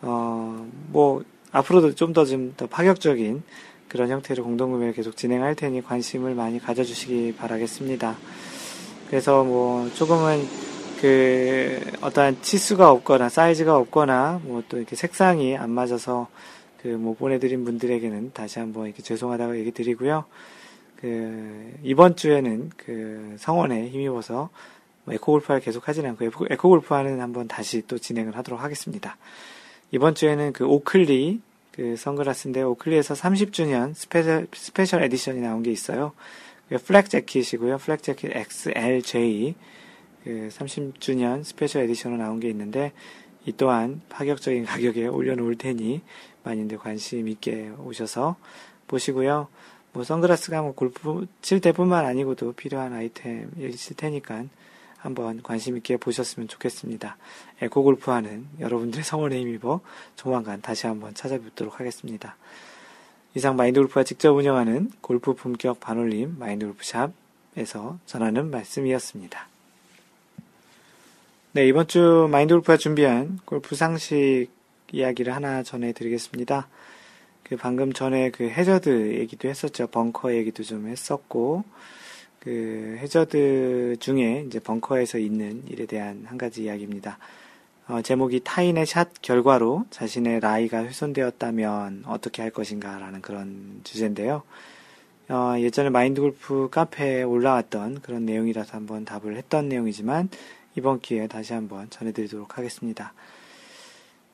[0.02, 3.44] 어 뭐 앞으로도 좀 더 좀더 파격적인
[3.90, 8.16] 그런 형태로 공동구매를 계속 진행할 테니 관심을 많이 가져주시기 바라겠습니다.
[9.10, 10.46] 그래서 뭐 조금은
[11.02, 16.28] 그 어떠한 치수가 없거나 사이즈가 없거나 뭐 또 이렇게 색상이 안 맞아서
[16.82, 20.26] 그 뭐 보내드린 분들에게는 다시 한번 이렇게 죄송하다고 얘기 드리고요.
[20.96, 24.50] 그 이번 주에는 그 성원에 힘입어서
[25.06, 29.18] 뭐 에코골프를 계속 하진 않고 에코골프화는 한번 다시 또 진행을 하도록 하겠습니다.
[29.92, 31.42] 이번 주에는 그 Oakley
[31.80, 36.12] 그 선글라스인데 Oakley에서 30주년 special, special edition이 나온 게 있어요.
[36.68, 37.78] 그 플렉 재킷이고요.
[37.78, 39.56] 플렉 재킷 XLJ
[40.26, 42.92] 그 30주년 special edition으로 나온 게 있는데
[43.46, 46.02] 이 또한 파격적인 가격에 올려놓을 테니
[46.44, 48.36] 많이들 관심 있게 오셔서
[48.88, 49.48] 보시고요.
[49.94, 54.44] 뭐 선글라스가 뭐 골프 칠 때뿐만 아니고도 필요한 아이템일 테니까
[55.00, 57.18] 한번 관심 있게 보셨으면 좋겠습니다.
[57.62, 59.82] 에코 골프하는 여러분들의 성원에 힘입어
[60.16, 62.36] 조만간 다시 한번 찾아뵙도록 하겠습니다.
[63.36, 69.48] 이상 마인드 골프가 직접 운영하는 골프 품격 반올림 마인드 골프샵에서 전하는 말씀이었습니다.
[71.52, 74.50] 네, 이번 주 마인드 골프가 준비한 골프 상식
[74.92, 76.68] 이야기를 하나 전해드리겠습니다.
[77.44, 79.88] 그 방금 전에 그 해저드 얘기도 했었죠.
[79.88, 81.64] 벙커 얘기도 좀 했었고,
[82.50, 87.20] 그 해저드 중에 이제 벙커에서 있는 일에 대한 한 가지 이야기입니다.
[87.88, 94.42] 어, 제목이 타인의 샷 결과로 자신의 라이가 훼손되었다면 어떻게 할 것인가라는 그런 주제인데요.
[95.30, 100.30] 어, 예전에 마인드 골프 카페에 올라왔던 그런 내용이라서 한번 답을 했던 내용이지만
[100.76, 103.14] 이번 기회에 다시 한번 전해드리도록 하겠습니다.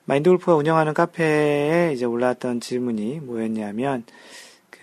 [0.05, 4.05] 마인드 골프가 운영하는 카페에 이제 올라왔던 질문이 뭐였냐면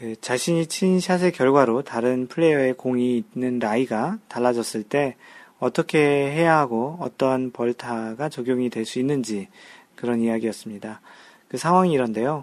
[0.02, 5.14] 그 자신이 친 샷의 결과로 다른 플레이어의 공이 있는 라이가 달라졌을 때
[5.60, 9.46] 어떻게 해야 하고 어떤 벌타가 적용이 될 수 있는지
[9.94, 11.00] 그런 이야기였습니다.
[11.46, 12.42] 그 상황이 이런데요.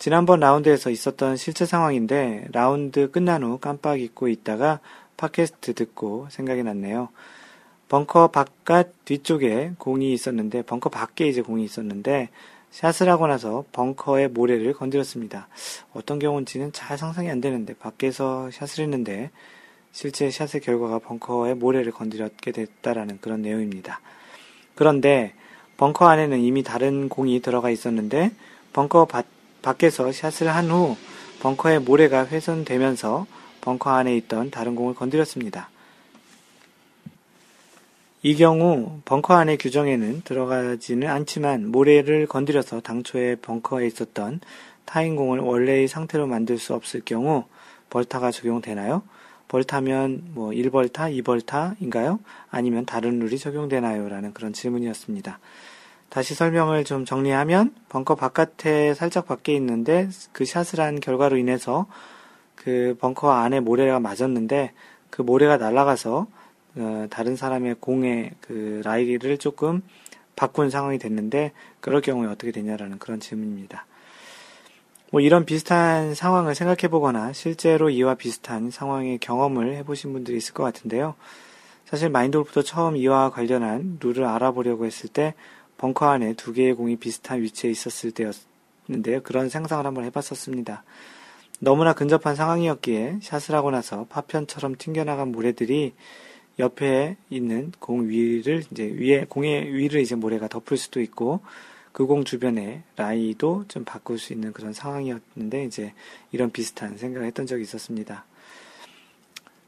[0.00, 4.80] 지난번 라운드에서 있었던 실제 상황인데 라운드 끝난 후 깜빡 잊고 있다가
[5.18, 7.10] 팟캐스트 듣고 생각이 났네요.
[7.88, 12.30] 벙커 바깥 뒤쪽에 공이 있었는데 벙커 밖에 이제 공이 있었는데
[12.70, 15.48] 샷을 하고 나서 벙커의 모래를 건드렸습니다.
[15.94, 19.30] 어떤 경우인지는 잘 상상이 안 되는데 밖에서 샷을 했는데
[19.92, 24.00] 실제 샷의 결과가 벙커의 모래를 건드렸게 됐다라는 그런 내용입니다.
[24.74, 25.32] 그런데
[25.78, 28.32] 벙커 안에는 이미 다른 공이 들어가 있었는데
[28.74, 29.22] 벙커 바,
[29.62, 30.96] 밖에서 샷을 한 후
[31.40, 33.26] 벙커의 모래가 훼손되면서
[33.60, 35.70] 벙커 안에 있던 다른 공을 건드렸습니다.
[38.26, 44.40] 이 경우 벙커 안의 규정에는 들어가지는 않지만 모래를 건드려서 당초에 벙커에 있었던
[44.84, 47.44] 타인공을 원래의 상태로 만들 수 없을 경우
[47.88, 49.02] 벌타가 적용되나요?
[49.46, 52.18] 벌타면 뭐 1벌타, 2벌타인가요?
[52.50, 54.08] 아니면 다른 룰이 적용되나요?
[54.08, 55.38] 라는 그런 질문이었습니다.
[56.08, 61.86] 다시 설명을 좀 정리하면 벙커 바깥에 살짝 밖에 있는데 그 샷을 한 결과로 인해서
[62.56, 64.72] 그 벙커 안에 모래가 맞았는데
[65.10, 66.26] 그 모래가 날아가서
[66.76, 69.82] 어, 다른 사람의 공의 그 라이를 조금
[70.34, 73.86] 바꾼 상황이 됐는데 그럴 경우에 어떻게 되냐라는 그런 질문입니다.
[75.10, 80.62] 뭐 이런 비슷한 상황을 생각해 보거나 실제로 이와 비슷한 상황의 경험을 해보신 분들이 있을 것
[80.62, 81.14] 같은데요.
[81.86, 85.34] 사실 마인드 골프도 처음 이와 관련한 룰을 알아보려고 했을 때
[85.78, 89.22] 벙커 안에 두 개의 공이 비슷한 위치에 있었을 때였는데요.
[89.22, 90.82] 그런 상상을 한번 해봤었습니다.
[91.60, 95.94] 너무나 근접한 상황이었기에 샷을 하고 나서 파편처럼 튕겨나간 모래들이
[96.58, 101.40] 옆에 있는 공 위를 이제 위에 공의 위를 이제 모래가 덮을 수도 있고
[101.92, 105.94] 그 공 주변에 라이도 좀 바꿀 수 있는 그런 상황이었는데 이제
[106.30, 108.26] 이런 비슷한 생각을 했던 적이 있었습니다.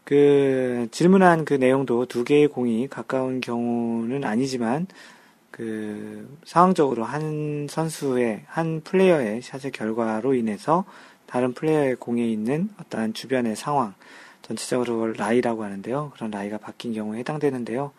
[0.04, 4.86] 그 질문한 그 내용도 두 개의 공이 가까운 경우는 아니지만
[5.50, 10.84] 그 상황적으로 한 선수의 한 플레이어의 샷의 결과로 인해서
[11.26, 13.94] 다른 플레이어의 공에 있는 어떠한 주변의 상황
[14.48, 16.12] 전체적으로 라이라고 하는데요.
[16.14, 17.92] 그런 라이가 바뀐 경우에 해당되는데요.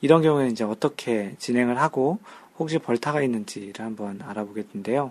[0.00, 2.18] 이런 경우에 이제 어떻게 진행을 하고
[2.58, 5.10] 혹시 벌타가 있는지를 한번 알아보겠는데요.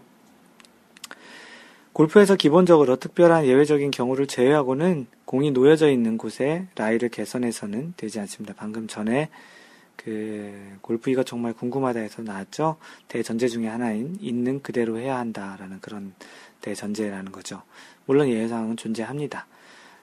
[1.93, 8.53] 골프에서 기본적으로 특별한 예외적인 경우를 제외하고는 공이 놓여져 있는 곳에 라이를 개선해서는 되지 않습니다.
[8.55, 9.29] 방금 전에
[9.95, 12.77] 그 골프 이가 정말 궁금하다 해서 나왔죠.
[13.07, 16.13] 대전제 중에 하나인 있는 그대로 해야 한다라는 그런
[16.61, 17.63] 대전제라는 거죠.
[18.05, 19.47] 물론 예외상은 존재합니다.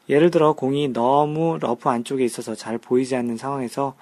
[0.08, 3.94] 예를 들어 공이 너무 러프 안쪽에 있어서 잘 보이지 않는 상황에서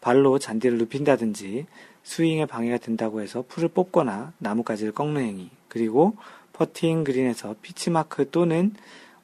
[0.00, 1.66] 발로 잔디를 눕힌다든지
[2.04, 6.16] 스윙에 방해가 된다고 해서 풀을 뽑거나 나뭇가지를 꺾는 행위 그리고
[6.52, 8.74] 퍼팅 그린에서 pitch mark 또는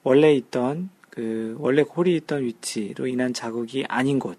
[0.03, 4.37] 원래 있던 그 원래 홀이 있던 위치로 인한 자국이 아닌 곳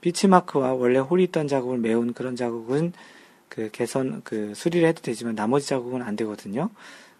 [0.00, 2.92] pitch mark와 원래 홀이 있던 자국을 메운 그런 자국은
[3.48, 6.70] 그 개선 그 수리를 해도 되지만 나머지 자국은 안 되거든요.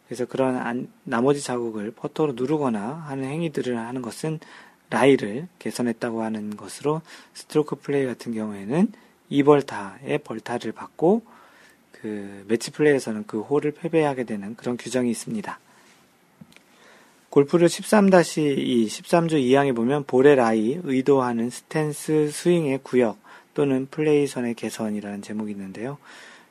[0.06, 4.38] 그래서 그런 안, 나머지 자국을 퍼터로 누르거나 하는 행위들을 하는 것은
[4.90, 7.02] 라이를 개선했다고 하는 것으로
[7.34, 8.92] 스트로크 플레이 같은 경우에는
[9.32, 11.22] 2벌타의 벌타를 받고
[11.90, 15.58] 그 매치 플레이에서는 그 홀을 패배하게 되는 그런 규정이 있습니다.
[17.30, 23.18] 골프룰 13-2, 13조 2항에 보면 볼의 라이, 의도하는 스탠스, 스윙의 구역
[23.52, 25.98] 또는 플레이선의 개선이라는 제목이 있는데요.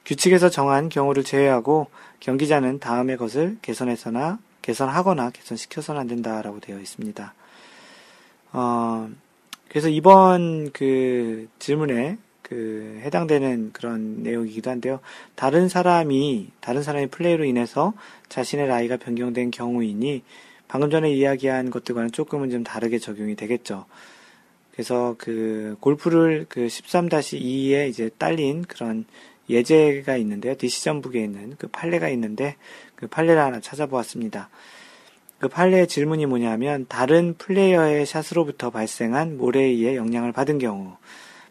[0.06, 1.88] 규칙에서 정한 경우를 제외하고
[2.20, 7.34] 경기자는 다음의 것을 개선해서나 개선하거나 개선시켜서는 안 된다라고 되어 있습니다.
[8.54, 9.10] 어,
[9.70, 15.00] 그래서 이번 그 질문에 그 해당되는 그런 내용이기도 한데요.
[15.34, 17.94] 다른 사람이 다른 사람의 플레이로 인해서
[18.30, 20.24] 자신의 라이가 변경된 경우이니
[20.68, 23.86] 방금 전에 이야기한 것들과는 조금은 좀 다르게 적용이 되겠죠.
[24.72, 29.06] 그래서 그 골프를 그 13-2에 이제 딸린 그런
[29.50, 30.56] 예제가 있는데요.
[30.56, 32.56] 디시전북에 있는 그 판례가 있는데
[32.96, 34.50] 그 판례를 하나 찾아보았습니다.
[35.40, 40.96] 그 판례의 질문이 뭐냐면 다른 플레이어의 샷으로부터 발생한 모래에 의해 영향을 받은 경우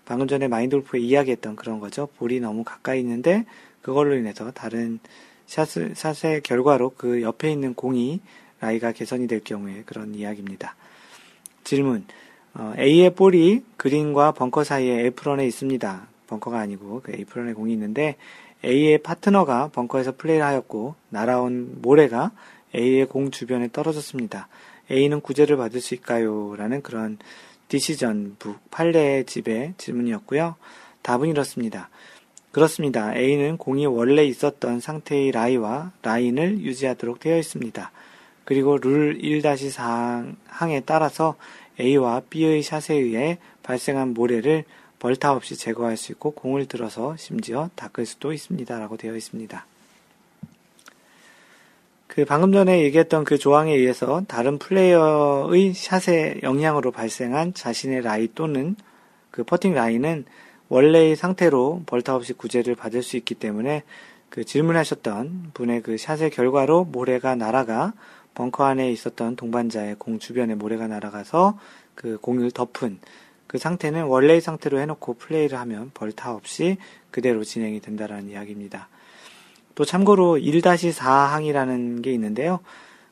[0.05, 2.09] 방금 전에 마인돌프에 이야기했던 그런 거죠.
[2.19, 3.45] 볼이 너무 가까이 있는데
[3.83, 4.99] 그걸로 인해서 다른
[5.47, 8.21] 샷, 샷의 결과로 그 옆에 있는 공이
[8.61, 10.75] 라이가 개선이 될 경우에 그런 이야기입니다.
[11.65, 12.07] 질문.
[12.55, 16.07] 어, A의 볼이 그린과 벙커 사이에 apron에 있습니다.
[16.27, 18.17] 벙커가 아니고 그 apron에 공이 있는데
[18.65, 22.33] A의 파트너가 벙커에서 플레이를 하였고 날아온 모래가
[22.75, 24.49] A의 공 주변에 떨어졌습니다.
[24.91, 26.55] A는 구제를 받을 수 있을까요?
[26.57, 27.19] 라는 그런
[27.69, 30.57] decision book 판례 집의 질문이었고요.
[31.03, 31.89] 답은 이렇습니다.
[32.53, 33.15] 그렇습니다.
[33.17, 37.91] A는 공이 원래 있었던 상태의 라이와 라인을 유지하도록 되어 있습니다.
[38.45, 41.35] 그리고 룰 1-4항에 따라서
[41.81, 44.65] A와 B의 샷에 의해 발생한 모래를
[45.05, 48.79] 벌타 없이 제거할 수 있고 공을 들어서 심지어 닦을 수도 있습니다.
[48.79, 49.67] 라고 되어 있습니다.
[52.07, 58.77] 그 방금 전에 얘기했던 그 조항에 의해서 다른 플레이어의 샷의 영향으로 발생한 자신의 라이 또는
[59.31, 60.25] 그 퍼팅 라인은
[60.71, 63.83] 원래의 상태로 벌타 없이 구제를 받을 수 있기 때문에
[64.31, 67.93] 그 질문하셨던 분의 그 샷의 결과로 모래가 날아가
[68.33, 71.59] 벙커 안에 있었던 동반자의 공 주변에 모래가 날아가서
[71.95, 73.01] 그 공을 덮은
[73.55, 76.77] 그 상태는 원래의 상태로 해놓고 플레이를 하면 벌타 없이
[77.13, 78.89] 그대로 진행이 된다라는 이야기입니다.
[79.77, 82.59] 또 참고로 1-4항이라는 게 있는데요.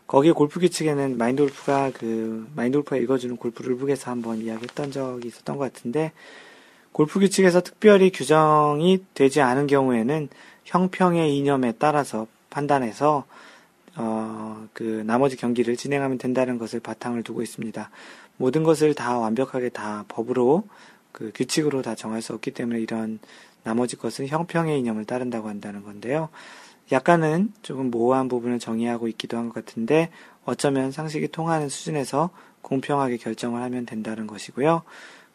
[0.08, 5.58] 거기 골프 규칙에는 마인드 골프가 그 마인드 골프가 읽어주는 골프 룰북에서 한번 이야기했던 적이 있었던
[5.58, 6.10] 것 같은데
[6.90, 10.28] 골프 규칙에서 특별히 규정이 되지 않은 경우에는
[10.64, 13.26] 형평의 이념에 따라서 판단해서
[13.94, 17.90] 어, 그 나머지 경기를 진행하면 된다는 것을 바탕을 두고 있습니다.
[18.36, 20.64] 모든 것을 다 완벽하게 다 법으로
[21.12, 23.18] 그 규칙으로 다 정할 수 없기 때문에 이런
[23.64, 26.28] 나머지 것은 형평의 이념을 따른다고 한다는 건데요.
[26.90, 30.10] 약간은 조금 모호한 부분을 정의하고 있기도 한 것 같은데
[30.44, 32.30] 어쩌면 상식이 통하는 수준에서
[32.62, 34.82] 공평하게 결정을 하면 된다는 것이고요.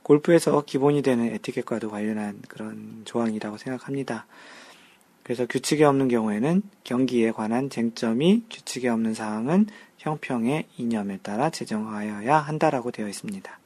[0.04, 4.26] 골프에서 기본이 되는 에티켓과도 관련한 그런 조항이라고 생각합니다.
[5.24, 9.68] 그래서 규칙이 없는 경우에는 경기에 관한 쟁점이 규칙이 없는 사항은
[10.08, 13.60] 형평의 이념에 따라 제정하여야 한다라고 되어 있습니다.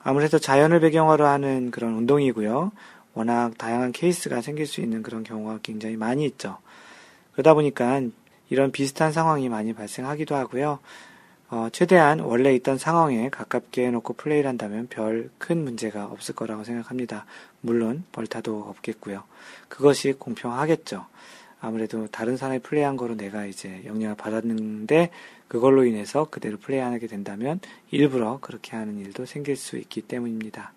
[0.00, 2.72] 아무래도 자연을 배경으로 하는 그런 운동이고요.
[3.14, 6.58] 워낙 다양한 케이스가 생길 수 있는 그런 경우가 굉장히 많이 있죠.
[7.32, 8.02] 그러다 보니까
[8.50, 10.78] 이런 비슷한 상황이 많이 발생하기도 하고요.
[11.50, 17.26] 어, 최대한 원래 있던 상황에 가깝게 해놓고 플레이를 한다면 별 큰 문제가 없을 거라고 생각합니다.
[17.60, 19.22] 물론 벌타도 없겠고요.
[19.68, 21.06] 그것이 공평하겠죠.
[21.64, 25.10] 아무래도 다른 사람이 플레이한 거로 내가 이제 영향을 받았는데
[25.48, 27.58] 그걸로 인해서 그대로 플레이하게 된다면
[27.90, 30.74] 일부러 그렇게 하는 일도 생길 수 있기 때문입니다.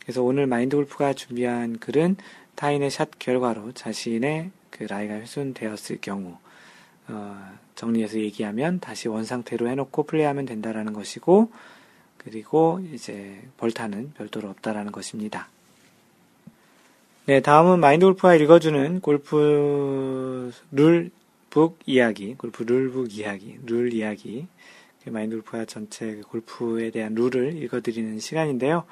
[0.00, 2.16] 그래서 오늘 마인드 골프가 준비한 글은
[2.54, 6.38] 타인의 샷 결과로 자신의 그 라이가 훼손되었을 경우
[7.08, 11.50] 어, 정리해서 얘기하면 다시 원상태로 해놓고 플레이하면 된다라는 것이고
[12.16, 15.48] 그리고 이제 벌타는 별도로 없다라는 것입니다.
[17.26, 24.46] 네, 다음은 마인드 골프가 읽어주는 골프 룰북 이야기, 골프 룰북 이야기, 룰 이야기.
[25.04, 28.84] 그 마인드 골프가 전체 그 골프에 대한 룰을 읽어드리는 시간인데요.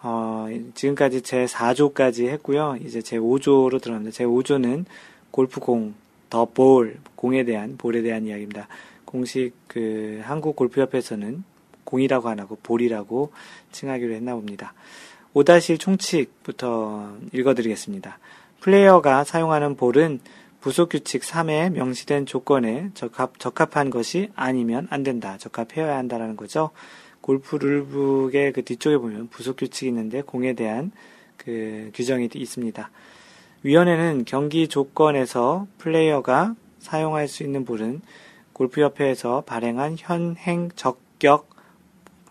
[0.00, 2.76] 어, 지금까지 제 4조까지 했고요.
[2.84, 4.12] 이제 제 5조로 들어갑니다.
[4.12, 4.84] 제 5조는
[5.32, 5.94] 골프공,
[6.30, 8.68] 더 볼, 공에 대한, 볼에 대한 이야기입니다.
[9.04, 11.42] 공식 그 한국 골프협회에서는
[11.82, 13.32] 공이라고 안 하고 볼이라고
[13.72, 14.72] 칭하기로 했나 봅니다.
[15.36, 18.18] 5다시 총칙부터 읽어드리겠습니다.
[18.60, 20.20] 플레이어가 사용하는 볼은
[20.60, 25.36] 부속 규칙 3에 명시된 조건에 적합, 적합한 것이 아니면 안 된다.
[25.36, 26.70] 적합해야 한다라는 거죠.
[27.20, 30.90] 골프 룰북의 그 뒤쪽에 보면 부속 규칙이 있는데 공에 대한
[31.36, 32.90] 그 규정이 있습니다.
[33.62, 38.00] 위원회는 경기 조건에서 플레이어가 사용할 수 있는 볼은
[38.54, 41.55] 골프협회에서 발행한 현행 적격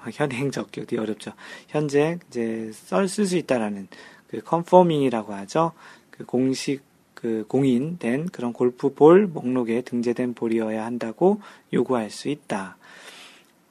[0.14, 1.32] 현행 적격이 어렵죠.
[1.68, 3.88] 현재 이제 쓸수 있다라는
[4.28, 5.72] 그 컨포밍이라고 하죠.
[6.12, 6.82] 그 공식
[7.14, 11.41] 그 공인된 그런 골프 볼 목록에 등재된 볼이어야 한다고
[11.74, 12.78] 요구할 수 있다.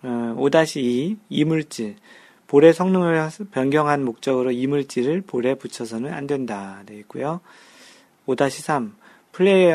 [0.03, 1.97] 어, 5-2 이물질
[2.47, 6.83] 볼의 성능을 변경한 목적으로 이물질을 볼에 붙여서는 안 된다.
[6.87, 7.41] 되어 있고요.
[8.27, 8.93] 5-3
[9.33, 9.73] 플레이,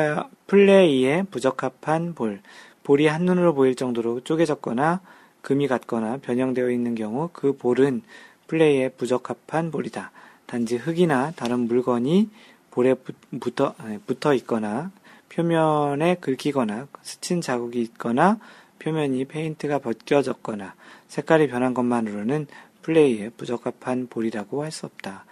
[0.48, 2.42] 플레이에 부적합한 볼
[2.84, 5.02] 볼이 한눈으로 보일 정도로 쪼개졌거나
[5.42, 8.02] 금이 같거나 변형되어 있는 경우 그 볼은
[8.48, 10.12] 플레이에 부적합한 볼이다.
[10.46, 12.30] 단지 흙이나 다른 물건이
[12.72, 12.96] 볼에
[13.40, 13.76] 붙어,
[14.06, 14.92] 붙어 있거나
[15.30, 18.40] 표면에 긁히거나 스친 자국이 있거나
[18.80, 20.74] 표면이 페인트가 벗겨졌거나
[21.08, 22.48] 색깔이 변한 것만으로는
[22.82, 25.26] 플레이에 부적합한 볼이라고 할 수 없다.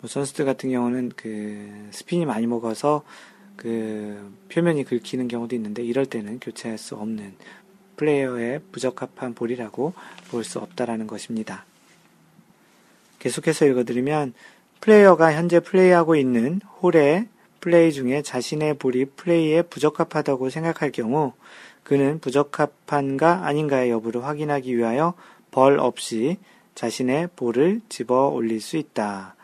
[0.00, 3.04] 뭐 선수들 같은 경우는 그 스핀이 많이 먹어서
[3.56, 7.34] 그 표면이 긁히는 경우도 있는데 이럴 때는 교체할 수 없는
[8.00, 9.92] 플레이어의 부적합한 볼이라고
[10.30, 11.64] 볼 수 없다라는 것입니다.
[13.18, 14.32] 계속해서 읽어드리면
[14.80, 17.28] 플레이어가 현재 플레이하고 있는 홀의
[17.60, 21.34] 플레이 중에 자신의 볼이 플레이에 부적합하다고 생각할 경우
[21.82, 25.12] 그는 부적합한가 아닌가의 여부를 확인하기 위하여
[25.50, 26.38] 벌 없이
[26.74, 29.34] 자신의 볼을 집어 올릴 수 있다.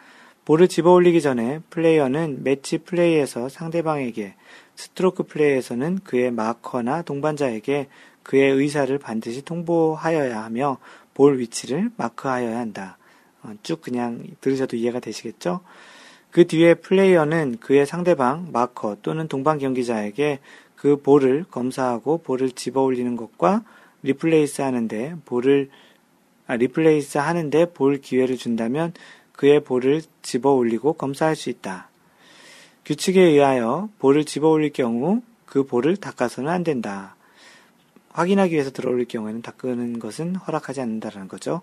[0.46, 4.34] 볼을 집어 올리기 전에 플레이어는 매치 플레이에서 상대방에게,
[4.76, 7.88] 스트로크 플레이에서는 그의 마커나 동반자에게
[8.26, 10.78] 그의 의사를 반드시 통보하여야 하며
[11.14, 12.98] 볼 위치를 마크하여야 한다.
[13.42, 15.60] 어, 쭉 그냥 들으셔도 이해가 되시겠죠?
[16.32, 20.40] 그 뒤에 플레이어는 그의 상대방, 마커 또는 동반 경기자에게
[20.74, 23.62] 그 볼을 검사하고 볼을 집어 올리는 것과
[24.02, 25.70] replace 하는데 볼을
[26.48, 28.92] 아, replace 하는데 볼 기회를 준다면
[29.32, 31.90] 그의 볼을 집어 올리고 검사할 수 있다.
[32.84, 37.15] 규칙에 의하여 볼을 집어 올릴 경우 그 볼을 닦아서는 안 된다.
[38.16, 41.60] 확인하기 위해서 들어올릴 경우에는 닦는 것은 허락하지 않는다는 거죠.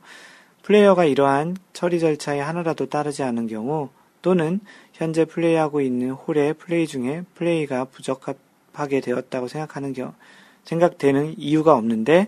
[0.62, 3.90] 플레이어가 이러한 처리 절차에 하나라도 따르지 않은 경우
[4.22, 4.60] 또는
[4.94, 10.14] 현재 플레이하고 있는 홀의 플레이 중에 플레이가 부적합하게 되었다고 생각하는 경,
[10.64, 12.28] 생각되는 이유가 없는데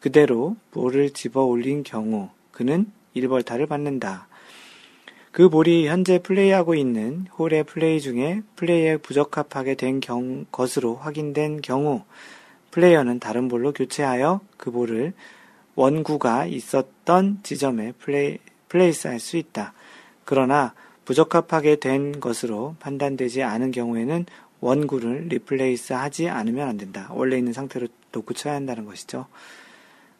[0.00, 4.28] 그대로 볼을 집어 올린 경우 그는 1벌타를 받는다.
[5.32, 12.04] 그 볼이 현재 플레이하고 있는 홀의 플레이 중에 플레이에 부적합하게 된 경, 것으로 확인된 경우
[12.76, 15.14] 플레이어는 다른 볼로 교체하여 그 볼을
[15.76, 18.36] 원구가 있었던 지점에 플레이,
[18.68, 19.72] place 할 수 있다.
[20.26, 20.74] 그러나
[21.06, 24.26] 부적합하게 된 것으로 판단되지 않은 경우에는
[24.60, 27.08] 원구를 replace 하지 않으면 안 된다.
[27.12, 29.26] 원래 있는 상태로 놓고 쳐야 한다는 것이죠.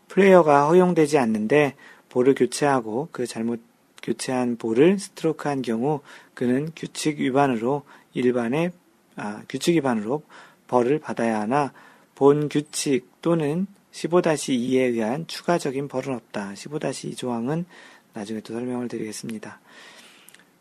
[0.08, 1.74] 플레이어가 허용되지 않는데
[2.08, 3.60] 볼을 교체하고 그 잘못
[4.02, 6.00] 교체한 볼을 스트로크한 경우
[6.32, 7.82] 그는 규칙 위반으로
[8.14, 8.70] 일반의
[9.16, 10.22] 아, 규칙 위반으로
[10.68, 11.74] 벌을 받아야 하나
[12.16, 16.54] 본 규칙 또는 15-2에 의한 추가적인 벌은 없다.
[16.54, 17.66] 15-2 조항은
[18.14, 19.60] 나중에 또 설명을 드리겠습니다.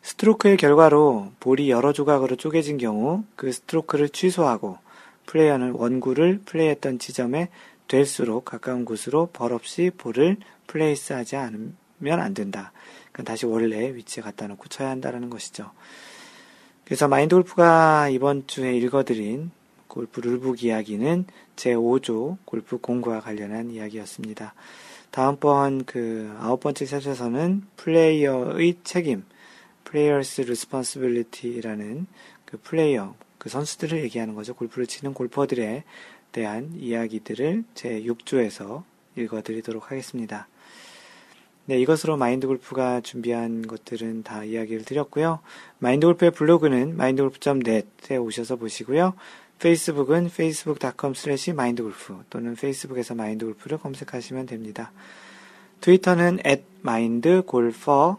[0.03, 4.77] 스트로크의 결과로 볼이 여러 조각으로 쪼개진 경우 그 스트로크를 취소하고
[5.25, 7.49] 플레이어는 원구를 플레이했던 지점에
[7.87, 10.37] 될수록 가까운 곳으로 벌 없이 볼을
[10.67, 11.75] place하지 않으면
[12.19, 12.71] 안 된다.
[13.11, 15.71] 그러니까 다시 원래 위치에 갖다 놓고 쳐야 한다는 것이죠.
[16.83, 19.51] 그래서 마인드 골프가 이번 주에 읽어드린
[19.87, 21.25] 골프 룰북 이야기는
[21.55, 24.53] 제5조 골프 공과 관련한 이야기였습니다.
[25.11, 29.23] 다음번 그 아홉 번째 셋에서는 플레이어의 책임,
[29.89, 32.07] players responsibility라는
[32.45, 34.53] 그 플레이어, 그 선수들을 얘기하는 거죠.
[34.53, 35.83] 골프를 치는 골퍼들에
[36.31, 38.83] 대한 이야기들을 제 6조에서
[39.15, 40.47] 읽어드리도록 하겠습니다.
[41.67, 45.39] 네, 이것으로 마인드 골프가 준비한 것들은 다 이야기를 드렸고요.
[45.79, 49.13] 마인드 골프의 블로그는 mindgolf.net에 오셔서 보시고요.
[49.59, 54.91] 페이스북은 facebook.com slash mindgolf 또는 페이스북에서 마인드골프를 검색하시면 됩니다.
[55.81, 58.15] 트위터는 at mindgolfer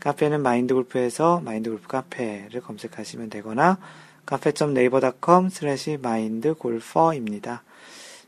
[0.00, 3.78] 카페는 마인드골프에서 마인드골프 카페를 검색하시면 되거나
[4.26, 7.62] 카페.naver.com slash mindgolfer입니다.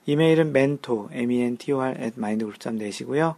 [0.07, 3.37] 이메일은 mentor, m-e-n-t-o-r at mindgolf.net이고요.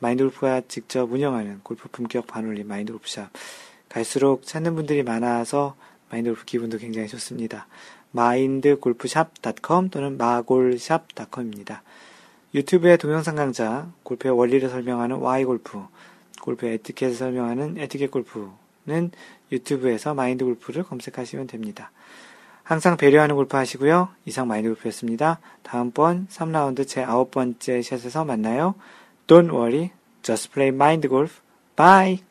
[0.00, 3.30] 마인드골프가 직접 운영하는 골프 품격 반올림 마인드골프샵.
[3.88, 5.76] 갈수록 찾는 분들이 많아서
[6.10, 7.66] 마인드골프 기분도 굉장히 좋습니다.
[8.14, 11.82] mindgolfshop.com 또는 마골샵.com입니다.
[12.54, 15.82] 유튜브의 동영상 강좌, 골프의 원리를 설명하는 Y골프,
[16.42, 19.12] 골프의 에티켓을 설명하는 에티켓 골프는
[19.52, 21.92] 유튜브에서 마인드 골프를 검색하시면 됩니다.
[22.62, 24.08] 항상 배려하는 골프 하시고요.
[24.26, 25.40] 이상 마인드 골프였습니다.
[25.62, 28.74] 다음번 3라운드 제 아홉 번째 샷에서 만나요.
[29.26, 29.90] Don't worry,
[30.22, 31.40] just play mind golf.
[31.76, 32.29] Bye!